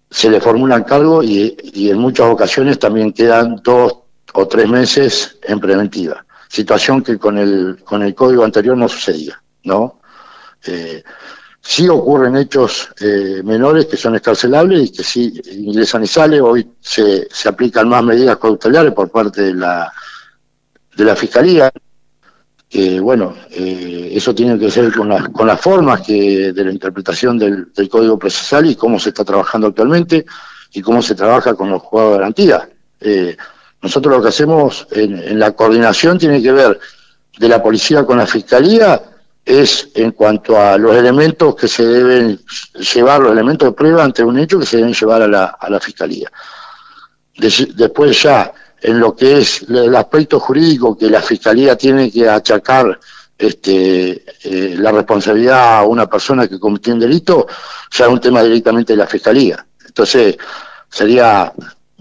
se 0.09 0.29
le 0.29 0.41
formulan 0.41 0.83
cargos 0.83 1.25
y, 1.25 1.55
y, 1.73 1.89
en 1.89 1.97
muchas 1.97 2.27
ocasiones 2.27 2.77
también 2.77 3.13
quedan 3.13 3.61
dos 3.63 3.99
o 4.33 4.47
tres 4.47 4.67
meses 4.67 5.37
en 5.43 5.59
preventiva. 5.59 6.25
Situación 6.47 7.01
que 7.03 7.17
con 7.17 7.37
el, 7.37 7.83
con 7.83 8.03
el 8.03 8.13
código 8.13 8.43
anterior 8.43 8.77
no 8.77 8.87
sucedía, 8.87 9.41
¿no? 9.63 9.99
Eh, 11.63 11.69
Sí 11.73 11.87
ocurren 11.87 12.35
hechos 12.35 12.89
eh, 12.99 13.41
menores 13.43 13.85
que 13.85 13.97
son 13.97 14.15
escarcelables 14.15 14.83
y 14.83 14.91
que 14.91 15.03
sí 15.03 15.41
ingresan 15.53 16.03
y 16.03 16.07
salen. 16.07 16.41
Hoy 16.41 16.69
se, 16.79 17.27
se 17.31 17.49
aplican 17.49 17.87
más 17.87 18.03
medidas 18.03 18.37
cautelares 18.37 18.91
por 18.93 19.09
parte 19.09 19.41
de 19.43 19.53
la, 19.53 19.91
de 20.95 21.03
la 21.05 21.15
Fiscalía. 21.15 21.71
Que, 22.69 22.99
bueno, 22.99 23.35
eh, 23.51 24.09
eso 24.13 24.33
tiene 24.33 24.57
que 24.59 24.69
ser 24.69 24.91
con, 24.91 25.07
las 25.07 25.29
con 25.29 25.47
las 25.47 25.61
formas 25.61 26.01
que 26.01 26.51
de 26.51 26.65
la 26.65 26.71
interpretación 26.71 27.37
del, 27.37 27.71
del, 27.73 27.87
Código 27.87 28.17
Procesal 28.17 28.65
y 28.65 28.75
cómo 28.75 28.99
se 28.99 29.09
está 29.09 29.23
trabajando 29.23 29.67
actualmente 29.67 30.25
y 30.73 30.81
cómo 30.81 31.01
se 31.01 31.15
trabaja 31.15 31.53
con 31.53 31.69
los 31.69 31.81
juegos 31.81 32.11
de 32.11 32.17
garantía. 32.17 32.69
Eh, 32.99 33.37
nosotros 33.81 34.17
lo 34.17 34.23
que 34.23 34.29
hacemos 34.29 34.87
en, 34.91 35.17
en 35.17 35.39
la 35.39 35.51
coordinación 35.51 36.17
tiene 36.17 36.41
que 36.41 36.51
ver 36.51 36.79
de 37.37 37.47
la 37.47 37.61
policía 37.61 38.05
con 38.05 38.17
la 38.17 38.25
Fiscalía 38.25 39.01
es 39.45 39.89
en 39.95 40.11
cuanto 40.11 40.59
a 40.59 40.77
los 40.77 40.95
elementos 40.95 41.55
que 41.55 41.67
se 41.67 41.85
deben 41.85 42.39
llevar, 42.93 43.21
los 43.21 43.31
elementos 43.31 43.67
de 43.67 43.73
prueba 43.73 44.03
ante 44.03 44.23
un 44.23 44.39
hecho 44.39 44.59
que 44.59 44.65
se 44.65 44.77
deben 44.77 44.93
llevar 44.93 45.21
a 45.21 45.27
la, 45.27 45.45
a 45.59 45.69
la 45.69 45.79
Fiscalía. 45.79 46.31
después 47.35 48.21
ya, 48.21 48.53
en 48.81 48.99
lo 48.99 49.15
que 49.15 49.39
es 49.39 49.63
el 49.63 49.95
aspecto 49.95 50.39
jurídico 50.39 50.97
que 50.97 51.09
la 51.09 51.21
Fiscalía 51.21 51.77
tiene 51.77 52.11
que 52.11 52.27
achacar 52.27 52.99
este, 53.37 54.23
eh, 54.43 54.75
la 54.77 54.91
responsabilidad 54.91 55.79
a 55.79 55.83
una 55.83 56.07
persona 56.07 56.47
que 56.47 56.59
cometió 56.59 56.93
un 56.93 56.99
delito, 56.99 57.47
ya 57.91 58.05
es 58.05 58.11
un 58.11 58.19
tema 58.19 58.43
directamente 58.43 58.93
de 58.93 58.97
la 58.97 59.07
Fiscalía. 59.07 59.65
Entonces, 59.85 60.37
sería, 60.89 61.51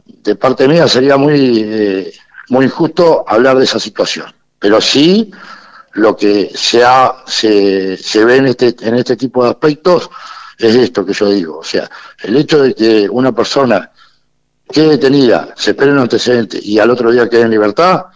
de 0.06 0.34
parte 0.36 0.68
mía, 0.68 0.86
sería 0.86 1.16
muy, 1.16 1.62
eh, 1.64 2.12
muy 2.50 2.66
injusto 2.66 3.24
hablar 3.26 3.58
de 3.58 3.64
esa 3.64 3.80
situación. 3.80 4.26
Pero 4.58 4.80
sí, 4.80 5.32
lo 5.94 6.16
que 6.16 6.50
se, 6.54 6.82
se, 7.26 7.96
se 7.96 8.24
ve 8.24 8.36
en 8.36 8.46
este, 8.46 8.74
en 8.80 8.94
este 8.94 9.16
tipo 9.16 9.44
de 9.44 9.50
aspectos 9.50 10.10
es 10.58 10.74
esto 10.76 11.04
que 11.04 11.12
yo 11.12 11.28
digo. 11.28 11.58
O 11.58 11.64
sea, 11.64 11.90
el 12.22 12.36
hecho 12.36 12.62
de 12.62 12.74
que 12.74 13.08
una 13.10 13.32
persona 13.32 13.90
quede 14.68 14.90
detenida, 14.90 15.48
se 15.56 15.72
espere 15.72 15.92
un 15.92 15.98
antecedente 15.98 16.58
y 16.62 16.78
al 16.78 16.90
otro 16.90 17.10
día 17.10 17.28
quede 17.28 17.42
en 17.42 17.50
libertad, 17.50 18.06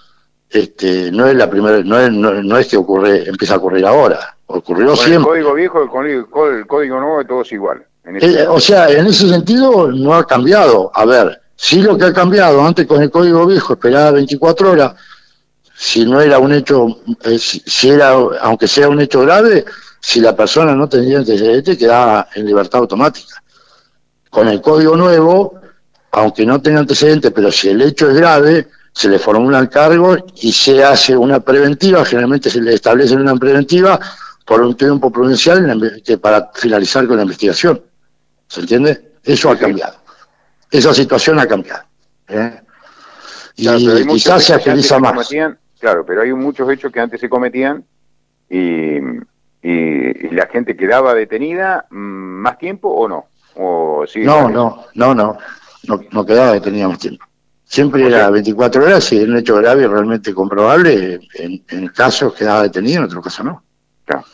este, 0.48 1.10
no 1.12 1.26
es 1.26 1.34
la 1.34 1.50
primera, 1.50 1.78
no 1.82 1.98
es, 1.98 2.10
no, 2.10 2.56
es 2.56 2.68
que 2.68 2.76
ocurre, 2.76 3.28
empieza 3.28 3.54
a 3.54 3.58
ocurrir 3.58 3.84
ahora, 3.84 4.36
ocurrió 4.46 4.96
siempre. 4.96 5.16
El 5.16 5.44
código 5.44 5.54
viejo, 5.54 5.82
el 5.82 5.88
código, 5.88 6.48
el 6.48 6.66
código 6.66 7.00
nuevo, 7.00 7.24
todo 7.24 7.42
es 7.42 7.52
igual. 7.52 7.84
Eh, 8.04 8.46
o 8.48 8.60
sea, 8.60 8.88
en 8.88 9.06
ese 9.06 9.28
sentido 9.28 9.90
no 9.90 10.14
ha 10.14 10.24
cambiado. 10.24 10.92
A 10.94 11.04
ver, 11.04 11.40
sí 11.56 11.82
lo 11.82 11.98
que 11.98 12.04
ha 12.04 12.12
cambiado, 12.12 12.64
antes 12.64 12.86
con 12.86 13.02
el 13.02 13.10
código 13.10 13.44
viejo 13.46 13.72
esperaba 13.72 14.12
24 14.12 14.70
horas, 14.70 14.94
si 15.76 16.06
no 16.06 16.20
era 16.20 16.38
un 16.38 16.52
hecho, 16.52 17.02
eh, 17.24 17.38
si, 17.38 17.90
era, 17.90 18.12
aunque 18.40 18.66
sea 18.66 18.88
un 18.88 19.00
hecho 19.00 19.20
grave, 19.20 19.64
si 20.00 20.20
la 20.20 20.34
persona 20.34 20.74
no 20.74 20.88
tenía 20.88 21.18
antecedentes, 21.18 21.76
quedaba 21.76 22.28
en 22.34 22.46
libertad 22.46 22.80
automática. 22.80 23.42
Con 24.30 24.48
el 24.48 24.60
código 24.60 24.96
nuevo, 24.96 25.60
aunque 26.12 26.46
no 26.46 26.62
tenga 26.62 26.80
antecedentes, 26.80 27.30
pero 27.32 27.52
si 27.52 27.68
el 27.68 27.82
hecho 27.82 28.08
es 28.08 28.16
grave, 28.16 28.68
se 28.92 29.08
le 29.08 29.18
formula 29.18 29.58
el 29.58 29.68
cargo 29.68 30.16
y 30.36 30.52
se 30.52 30.82
hace 30.82 31.14
una 31.14 31.40
preventiva, 31.40 32.04
generalmente 32.04 32.48
se 32.48 32.62
le 32.62 32.74
establece 32.74 33.14
una 33.14 33.36
preventiva 33.36 34.00
por 34.46 34.62
un 34.62 34.76
tiempo 34.76 35.10
prudencial 35.10 36.02
para 36.22 36.50
finalizar 36.54 37.06
con 37.06 37.16
la 37.16 37.24
investigación. 37.24 37.82
¿Se 38.48 38.60
entiende? 38.60 39.12
Eso 39.22 39.50
ha 39.50 39.58
cambiado. 39.58 39.96
Esa 40.70 40.94
situación 40.94 41.38
ha 41.38 41.46
cambiado. 41.46 41.84
¿eh? 42.28 42.62
Y 43.56 44.06
quizás 44.06 44.44
se 44.44 44.54
agiliza 44.54 44.98
más. 44.98 45.28
Claro, 45.86 46.04
pero 46.04 46.22
hay 46.22 46.32
muchos 46.32 46.68
hechos 46.68 46.90
que 46.90 46.98
antes 46.98 47.20
se 47.20 47.28
cometían 47.28 47.84
y, 48.50 48.96
y, 49.62 50.30
la 50.32 50.48
gente 50.48 50.76
quedaba 50.76 51.14
detenida 51.14 51.86
mm, 51.90 51.94
más 51.96 52.58
tiempo 52.58 52.88
o 52.88 53.08
no. 53.08 53.26
O 53.54 54.04
no, 54.16 54.48
no, 54.48 54.84
no, 54.94 55.14
no, 55.14 55.38
no, 56.10 56.26
quedaba 56.26 56.54
detenida 56.54 56.88
más 56.88 56.98
tiempo. 56.98 57.24
Siempre 57.62 58.04
era 58.04 58.28
24 58.30 58.82
horas 58.82 59.04
si 59.04 59.16
era 59.16 59.30
un 59.30 59.38
hecho 59.38 59.54
grave 59.54 59.84
y 59.84 59.86
realmente 59.86 60.34
comprobable. 60.34 61.20
En, 61.34 61.62
en 61.68 61.86
casos 61.90 62.34
quedaba 62.34 62.64
detenido, 62.64 62.98
en 62.98 63.04
otros 63.04 63.22
casos 63.22 63.44
no. 63.44 63.62
Claro. 64.04 64.24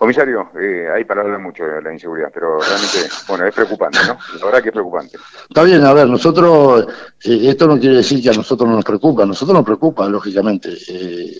Comisario, 0.00 0.50
eh, 0.58 0.88
hay 0.96 1.04
para 1.04 1.20
hablar 1.20 1.40
mucho 1.40 1.62
de 1.62 1.82
la 1.82 1.92
inseguridad, 1.92 2.30
pero 2.32 2.58
realmente, 2.58 3.00
bueno, 3.28 3.46
es 3.46 3.54
preocupante, 3.54 3.98
¿no? 4.06 4.16
La 4.38 4.46
verdad 4.46 4.62
que 4.62 4.68
es 4.70 4.72
preocupante. 4.72 5.18
Está 5.46 5.62
bien, 5.62 5.84
a 5.84 5.92
ver, 5.92 6.08
nosotros, 6.08 6.86
eh, 7.22 7.40
esto 7.42 7.66
no 7.66 7.78
quiere 7.78 7.96
decir 7.96 8.22
que 8.22 8.30
a 8.30 8.32
nosotros 8.32 8.66
no 8.66 8.76
nos 8.76 8.84
preocupa, 8.86 9.24
a 9.24 9.26
nosotros 9.26 9.54
nos 9.54 9.64
preocupa, 9.66 10.08
lógicamente. 10.08 10.70
Eh, 10.88 11.36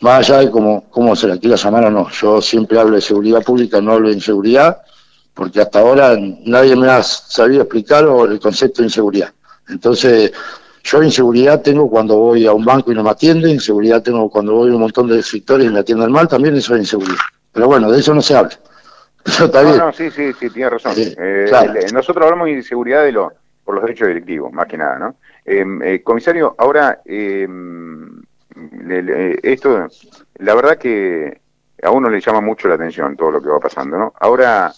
más 0.00 0.30
allá 0.30 0.42
de 0.42 0.50
cómo, 0.52 0.84
cómo 0.90 1.16
se 1.16 1.26
la 1.26 1.38
quiera 1.38 1.56
llamar 1.56 1.86
o 1.86 1.90
no, 1.90 2.08
yo 2.10 2.40
siempre 2.40 2.78
hablo 2.78 2.94
de 2.94 3.00
seguridad 3.00 3.42
pública, 3.42 3.80
no 3.80 3.94
hablo 3.94 4.10
de 4.10 4.14
inseguridad, 4.14 4.80
porque 5.34 5.60
hasta 5.60 5.80
ahora 5.80 6.16
nadie 6.44 6.76
me 6.76 6.88
ha 6.88 7.02
sabido 7.02 7.62
explicar 7.62 8.04
el 8.04 8.38
concepto 8.38 8.82
de 8.82 8.86
inseguridad. 8.86 9.32
Entonces, 9.68 10.30
yo 10.84 11.02
inseguridad 11.02 11.60
tengo 11.62 11.90
cuando 11.90 12.16
voy 12.16 12.46
a 12.46 12.52
un 12.52 12.64
banco 12.64 12.92
y 12.92 12.94
no 12.94 13.02
me 13.02 13.10
atienden, 13.10 13.50
inseguridad 13.50 14.04
tengo 14.04 14.30
cuando 14.30 14.52
voy 14.52 14.70
a 14.70 14.74
un 14.74 14.82
montón 14.82 15.08
de 15.08 15.20
sectores 15.20 15.66
y 15.66 15.70
me 15.70 15.80
atienden 15.80 16.12
mal, 16.12 16.28
también 16.28 16.54
eso 16.54 16.76
es 16.76 16.82
inseguridad. 16.82 17.18
Pero 17.52 17.66
bueno, 17.66 17.90
de 17.90 18.00
eso 18.00 18.14
no 18.14 18.22
se 18.22 18.36
habla. 18.36 18.58
no, 19.52 19.76
no, 19.76 19.92
sí, 19.92 20.10
sí, 20.10 20.32
sí, 20.32 20.50
tiene 20.50 20.70
razón. 20.70 20.94
Eh, 20.96 21.50
nosotros 21.92 22.24
hablamos 22.24 22.46
de 22.46 22.52
inseguridad 22.52 23.04
de 23.04 23.12
lo, 23.12 23.32
por 23.64 23.74
los 23.74 23.84
derechos 23.84 24.08
directivos, 24.08 24.52
más 24.52 24.66
que 24.66 24.78
nada, 24.78 24.98
¿no? 24.98 25.16
Em, 25.44 25.82
eh, 25.82 26.02
comisario, 26.02 26.54
ahora, 26.58 27.00
em, 27.04 28.22
esto, 29.42 29.88
la 30.38 30.54
verdad 30.54 30.78
que 30.78 31.40
a 31.82 31.90
uno 31.90 32.08
le 32.08 32.20
llama 32.20 32.40
mucho 32.40 32.68
la 32.68 32.74
atención 32.74 33.16
todo 33.16 33.30
lo 33.32 33.42
que 33.42 33.48
va 33.48 33.60
pasando, 33.60 33.98
¿no? 33.98 34.14
Ahora, 34.20 34.72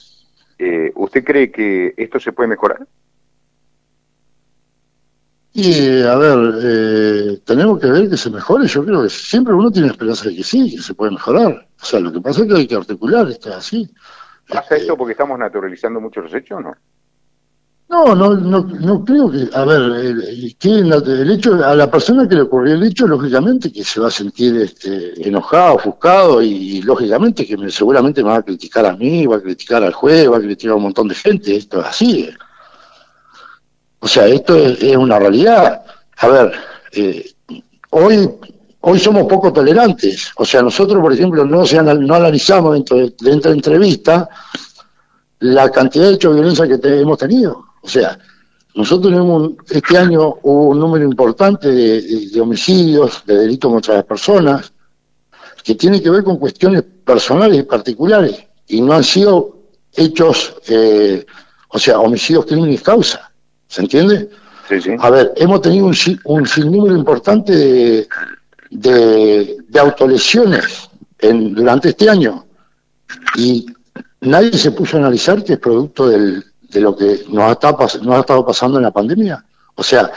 eh, 0.59 0.93
¿usted 0.95 1.25
cree 1.25 1.51
que 1.51 1.95
esto 1.97 2.19
se 2.19 2.33
puede 2.33 2.49
mejorar? 2.49 2.87
Y 5.53 6.03
a 6.03 6.17
ver, 6.17 6.55
eh, 6.63 7.41
tenemos 7.45 7.79
que 7.79 7.87
ver 7.87 8.11
que 8.11 8.17
se 8.17 8.31
mejore. 8.31 8.67
Yo 8.67 8.85
creo 8.85 9.03
que 9.05 9.11
siempre 9.11 9.55
uno 9.55 9.71
tiene 9.71 9.89
esperanza 9.89 10.29
de 10.29 10.37
que 10.37 10.43
sí, 10.43 10.75
que 10.75 10.83
se 10.83 10.95
puede 10.95 11.13
mejorar. 11.13 11.69
O 11.85 11.87
sea, 11.87 12.01
lo 12.01 12.11
que 12.11 12.21
pasa 12.23 12.41
es 12.41 12.49
que 12.49 12.57
hay 12.57 12.67
que 12.67 12.77
articular, 12.77 13.29
está 13.29 13.59
así. 13.59 13.87
¿Pasa 14.49 14.77
esto 14.77 14.97
porque 14.97 15.13
estamos 15.13 15.39
naturalizando 15.39 16.01
mucho 16.01 16.23
los 16.23 16.33
hechos 16.33 16.57
o 16.57 16.63
no? 16.63 16.75
No, 17.91 18.15
no, 18.15 18.35
no, 18.35 18.63
no 18.63 19.05
creo 19.05 19.31
que, 19.31 19.51
a 19.53 19.67
ver, 19.67 19.83
el, 19.83 20.23
el, 20.23 21.31
hecho, 21.31 21.63
a 21.63 21.75
la 21.75 21.91
persona 21.91 22.27
que 22.27 22.37
le 22.37 22.41
ocurrió 22.41 22.73
el 22.73 22.85
hecho, 22.85 23.07
lógicamente 23.07 23.71
que 23.71 23.85
se 23.85 24.01
va 24.01 24.09
a 24.09 24.11
sentir 24.11 24.57
este, 24.57 25.29
enojado, 25.29 25.75
ofuscado 25.75 26.41
y, 26.41 26.81
lógicamente 26.81 27.47
que 27.47 27.71
seguramente 27.71 28.23
me 28.23 28.31
va 28.31 28.37
a 28.37 28.43
criticar 28.43 28.87
a 28.87 28.97
mí, 28.97 29.27
va 29.27 29.37
a 29.37 29.43
criticar 29.43 29.85
al 29.85 29.93
juez, 29.93 30.31
va 30.31 30.39
a 30.39 30.41
criticar 30.41 30.73
a 30.73 30.77
un 30.77 30.85
montón 30.85 31.09
de 31.09 31.15
gente, 31.17 31.55
esto 31.55 31.81
es 31.81 31.87
así. 31.87 32.31
O 33.99 34.09
sea, 34.09 34.27
esto 34.27 34.57
es, 34.57 34.97
una 34.97 35.19
realidad. 35.19 35.85
A 36.17 36.29
ver, 36.29 36.53
eh, 36.93 37.31
hoy 37.91 38.31
hoy 38.87 38.99
somos 38.99 39.27
poco 39.27 39.53
tolerantes. 39.53 40.31
O 40.37 40.45
sea, 40.45 40.63
nosotros, 40.63 41.01
por 41.01 41.13
ejemplo, 41.13 41.45
no, 41.45 41.65
se 41.65 41.83
no 41.83 42.15
analizamos 42.15 42.75
dentro 42.75 42.97
de, 42.99 43.15
dentro 43.21 43.51
de 43.51 43.57
entrevista 43.57 44.29
la 45.41 45.71
cantidad 45.71 46.09
de 46.09 46.15
hechos 46.15 46.35
de 46.35 46.41
violencia 46.41 46.69
que 46.69 47.01
hemos 47.01 47.19
tenido. 47.19 47.65
O 47.83 47.89
sea, 47.89 48.19
nosotros 48.75 49.13
tenemos 49.13 49.53
este 49.71 49.97
año 49.97 50.37
hubo 50.43 50.69
un 50.69 50.81
número 50.81 51.05
importante 51.05 51.71
de, 51.71 52.41
homicidios, 52.41 53.23
de 53.25 53.39
delitos 53.39 53.73
contra 53.73 53.95
las 53.95 54.05
personas, 54.05 54.73
que 55.63 55.75
tiene 55.75 56.03
que 56.03 56.11
ver 56.11 56.23
con 56.23 56.39
cuestiones 56.39 56.83
personales 56.83 57.61
y 57.61 57.63
particulares, 57.63 58.45
y 58.67 58.83
no 58.83 58.93
han 58.93 59.05
sido 59.05 59.61
hechos, 59.95 60.57
eh, 60.69 61.25
o 61.69 61.79
sea, 61.79 62.01
homicidios 62.01 62.45
crímenes 62.45 62.83
causa. 62.83 63.31
¿Se 63.67 63.81
entiende? 63.81 64.29
Sí, 64.69 64.81
sí. 64.81 64.91
A 64.99 65.11
ver, 65.11 65.33
hemos 65.37 65.63
tenido 65.63 65.87
un, 65.87 65.97
un 66.25 66.47
sinnúmero 66.47 66.97
importante 66.97 67.55
de, 67.55 68.09
de, 68.75 69.57
autolesiones 69.81 70.91
en, 71.19 71.55
durante 71.55 71.91
este 71.91 72.11
año 72.11 72.45
y 73.37 73.67
nadie 74.21 74.53
se 74.53 74.73
puso 74.73 74.97
a 74.97 75.01
analizar 75.01 75.43
que 75.43 75.55
es 75.55 75.59
producto 75.59 76.09
del, 76.09 76.45
de 76.63 76.81
lo 76.81 76.97
que 76.97 77.25
nos 77.29 77.45
ha, 77.45 77.53
estado, 77.53 77.79
nos 78.03 78.17
ha 78.17 78.21
estado 78.21 78.45
pasando 78.45 78.79
en 78.79 78.85
la 78.85 78.91
pandemia. 78.91 79.45
O 79.75 79.83
sea, 79.83 80.11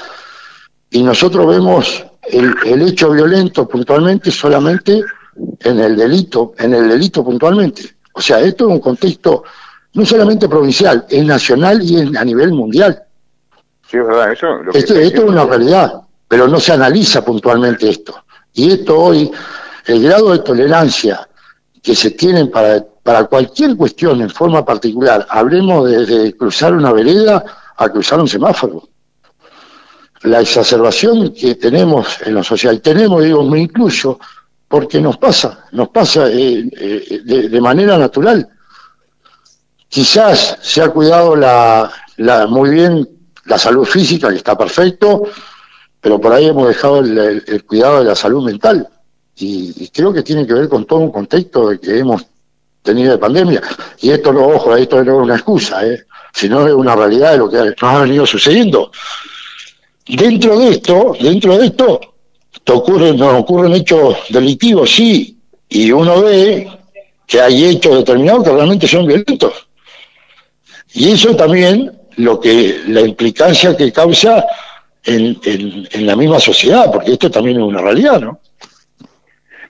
y 0.89 1.04
nosotros 1.04 1.48
vemos 1.48 2.06
el, 2.24 2.54
el 2.65 2.82
hecho 2.82 3.12
violento 3.12 3.67
puntualmente 3.67 4.32
solamente 4.32 5.02
en 5.60 5.80
el 5.80 5.96
delito, 5.96 6.54
en 6.58 6.74
el 6.74 6.89
delito 6.89 7.24
puntualmente. 7.24 7.98
O 8.13 8.22
sea, 8.22 8.39
esto 8.39 8.67
es 8.67 8.72
un 8.72 8.80
contexto 8.80 9.43
no 9.93 10.06
solamente 10.06 10.50
provincial, 10.50 11.06
es 11.10 11.26
nacional 11.26 11.82
y 11.82 12.15
a 12.15 12.26
nivel 12.26 12.52
mundial. 12.52 13.04
Sí, 13.89 13.98
es 13.98 14.06
verdad, 14.06 14.32
eso. 14.32 14.48
esto, 14.74 14.96
esto 14.96 15.22
es 15.24 15.30
una 15.30 15.46
realidad, 15.46 16.02
pero 16.28 16.48
no 16.48 16.60
se 16.60 16.74
analiza 16.74 17.24
puntualmente 17.24 17.89
esto. 17.89 18.24
Y 18.58 18.72
esto 18.72 18.98
hoy, 18.98 19.32
el 19.86 20.02
grado 20.02 20.32
de 20.32 20.39
tolerancia 20.39 21.30
que 21.82 21.96
se 21.96 22.12
tiene 22.12 22.48
para, 22.48 22.84
para 23.04 23.26
cualquier 23.26 23.78
cuestión 23.78 24.20
en 24.20 24.32
forma 24.32 24.65
particular, 24.65 25.28
hablemos 25.30 25.88
de, 25.88 26.36
cruzar 26.36 26.74
una 26.74 26.91
vereda 26.91 27.46
a 27.78 27.88
cruzar 27.89 28.20
un 28.20 28.28
semáforo. 28.28 28.89
La 30.24 30.41
exacerbación 30.41 31.36
que 31.36 31.54
tenemos 31.54 32.20
en 32.26 32.34
lo 32.34 32.43
social, 32.43 32.82
tenemos, 32.82 33.24
digo, 33.24 33.43
me 33.43 33.60
incluyo, 33.60 34.17
porque 34.67 35.00
nos 35.00 35.17
pasa, 35.17 35.65
nos 35.74 35.89
pasa 35.89 36.28
eh, 36.28 36.67
eh, 36.80 37.22
de, 37.24 37.62
manera 37.62 37.96
natural. 38.00 38.50
Quizás 39.88 40.58
se 40.63 40.82
ha 40.82 40.89
cuidado 40.89 41.36
la, 41.36 41.91
la, 42.17 42.48
muy 42.48 42.72
bien 42.72 43.08
la 43.46 43.60
salud 43.60 43.86
física, 43.86 44.30
que 44.30 44.38
está 44.38 44.58
perfecto, 44.58 45.30
pero 46.02 46.20
por 46.20 46.34
ahí 46.34 46.48
hemos 46.48 46.68
dejado 46.68 47.00
el, 47.00 47.64
cuidado 47.66 48.00
de 48.00 48.06
la 48.06 48.16
salud 48.16 48.46
mental. 48.46 48.88
Y, 49.36 49.88
creo 49.90 50.14
que 50.14 50.24
tiene 50.24 50.46
que 50.48 50.54
ver 50.54 50.70
con 50.70 50.86
todo 50.86 51.00
un 51.00 51.12
contexto 51.12 51.70
de 51.70 51.80
que 51.80 52.00
hemos 52.00 52.26
tenido 52.82 53.12
de 53.12 53.18
pandemia. 53.18 53.62
Y 54.02 54.12
esto 54.12 54.32
no, 54.32 54.48
ojo, 54.48 54.76
esto 54.76 55.04
no 55.04 55.18
es 55.18 55.24
una 55.24 55.36
excusa, 55.36 55.86
¿eh? 55.86 56.04
sino 56.34 56.68
es 56.68 56.74
una 56.74 56.96
realidad 56.96 57.32
de 57.32 57.38
lo 57.38 57.50
que 57.50 57.58
nos 57.58 57.76
ha 57.82 58.02
venido 58.02 58.26
sucediendo. 58.26 58.92
Dentro 60.08 60.58
de 60.60 60.70
esto, 60.70 61.16
dentro 61.20 61.58
de 61.58 61.66
esto, 61.66 62.00
te 62.64 62.72
ocurren, 62.72 63.18
nos 63.18 63.42
ocurren 63.42 63.74
hechos 63.74 64.18
delictivos, 64.30 64.90
sí, 64.90 65.38
y 65.70 65.92
uno 65.92 66.22
ve 66.22 66.70
que 67.26 67.42
hay 67.42 67.66
hechos 67.66 67.98
determinados 67.98 68.44
que 68.44 68.52
realmente 68.52 68.88
son 68.88 69.06
violentos. 69.06 69.68
Y 70.94 71.12
eso 71.12 71.36
también 71.36 71.92
lo 72.16 72.40
que 72.40 72.82
la 72.88 73.02
implicancia 73.02 73.76
que 73.76 73.92
causa 73.92 74.46
en, 75.08 75.88
en, 75.89 76.06
la 76.06 76.15
misma 76.15 76.39
sociedad, 76.39 76.91
porque 76.91 77.13
esto 77.13 77.32
también 77.32 77.58
es 77.58 77.63
una 77.63 77.82
realidad, 77.82 78.20
¿no? 78.20 78.39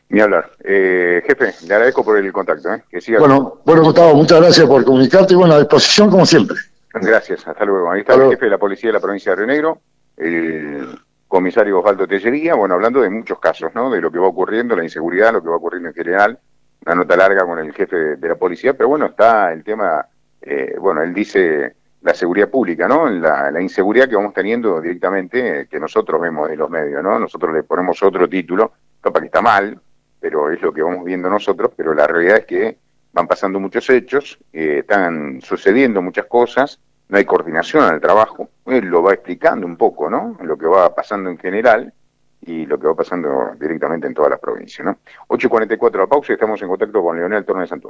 Ni 0.09 0.19
hablar. 0.19 0.51
Eh, 0.63 1.21
jefe, 1.27 1.53
le 1.67 1.73
agradezco 1.73 2.03
por 2.03 2.17
el 2.17 2.31
contacto. 2.31 2.73
¿eh? 2.73 2.83
Que 2.89 3.01
siga 3.01 3.19
bueno, 3.19 3.61
bueno, 3.63 3.83
Gustavo, 3.83 4.15
muchas 4.15 4.39
gracias 4.39 4.65
por 4.65 4.83
comunicarte 4.83 5.33
y 5.33 5.37
bueno, 5.37 5.53
a 5.53 5.59
disposición 5.59 6.09
como 6.09 6.25
siempre. 6.25 6.57
Gracias, 6.93 7.47
hasta 7.47 7.65
luego. 7.65 7.91
Ahí 7.91 7.99
está 7.99 8.15
el 8.15 8.29
jefe 8.29 8.45
de 8.45 8.51
la 8.51 8.57
policía 8.57 8.89
de 8.89 8.93
la 8.93 8.99
provincia 8.99 9.31
de 9.31 9.35
Río 9.35 9.47
Negro, 9.47 9.81
el 10.15 10.99
comisario 11.27 11.79
Osvaldo 11.79 12.07
Tellería, 12.07 12.55
bueno, 12.55 12.75
hablando 12.75 13.01
de 13.01 13.09
muchos 13.09 13.39
casos, 13.39 13.75
¿no? 13.75 13.91
De 13.91 14.01
lo 14.01 14.09
que 14.09 14.17
va 14.17 14.27
ocurriendo, 14.27 14.75
la 14.75 14.83
inseguridad, 14.83 15.33
lo 15.33 15.43
que 15.43 15.49
va 15.49 15.57
ocurriendo 15.57 15.89
en 15.89 15.95
general, 15.95 16.39
una 16.85 16.95
nota 16.95 17.15
larga 17.15 17.45
con 17.45 17.59
el 17.59 17.73
jefe 17.73 18.15
de, 18.15 18.27
la 18.27 18.35
policía, 18.35 18.73
pero 18.73 18.89
bueno, 18.89 19.07
está 19.07 19.51
el 19.51 19.63
tema, 19.63 20.07
eh, 20.41 20.75
bueno, 20.79 21.03
él 21.03 21.13
dice 21.13 21.75
la 22.07 22.13
seguridad 22.13 22.49
pública, 22.49 22.87
¿no? 22.87 23.09
La, 23.09 23.51
la, 23.51 23.61
inseguridad 23.61 24.07
que 24.07 24.15
vamos 24.15 24.33
teniendo 24.33 24.79
directamente, 24.79 25.67
que 25.69 25.77
nosotros 25.77 26.21
vemos 26.21 26.47
de 26.47 26.55
los 26.55 26.69
medios, 26.69 27.03
¿no? 27.03 27.19
Nosotros 27.19 27.53
le 27.53 27.63
ponemos 27.63 28.01
otro 28.01 28.29
título, 28.29 28.71
capaz 29.01 29.19
que 29.19 29.25
está 29.25 29.41
mal, 29.41 29.77
pero 30.17 30.49
es 30.49 30.61
lo 30.61 30.71
que 30.71 30.81
vamos 30.81 31.03
viendo 31.03 31.29
nosotros, 31.29 31.71
pero 31.75 31.93
la 31.93 32.07
realidad 32.07 32.37
es 32.37 32.45
que 32.45 32.77
van 33.11 33.27
pasando 33.27 33.59
muchos 33.59 33.89
hechos, 33.89 34.39
eh, 34.53 34.79
están 34.79 35.41
sucediendo 35.41 36.01
muchas 36.01 36.27
cosas, 36.27 36.79
no 37.09 37.17
hay 37.17 37.25
coordinación 37.25 37.83
al 37.83 37.99
trabajo, 37.99 38.49
él 38.67 38.85
lo 38.85 39.03
va 39.03 39.13
explicando 39.13 39.67
un 39.67 39.75
poco, 39.75 40.09
¿no? 40.09 40.37
Lo 40.41 40.57
que 40.57 40.65
va 40.65 40.95
pasando 40.95 41.29
en 41.29 41.37
general 41.37 41.93
y 42.41 42.65
lo 42.65 42.79
que 42.79 42.87
va 42.87 42.95
pasando 42.95 43.51
directamente 43.59 44.07
en 44.07 44.13
toda 44.13 44.29
la 44.29 44.37
provincia, 44.37 44.85
¿no? 44.85 44.99
8.44 45.27 45.99
la 45.99 46.07
pausa 46.07 46.31
y 46.31 46.35
estamos 46.35 46.61
en 46.61 46.69
contacto 46.69 47.03
con 47.03 47.17
Leonel 47.17 47.43
Torno 47.43 47.63
de 47.63 47.67
Santuán. 47.67 47.85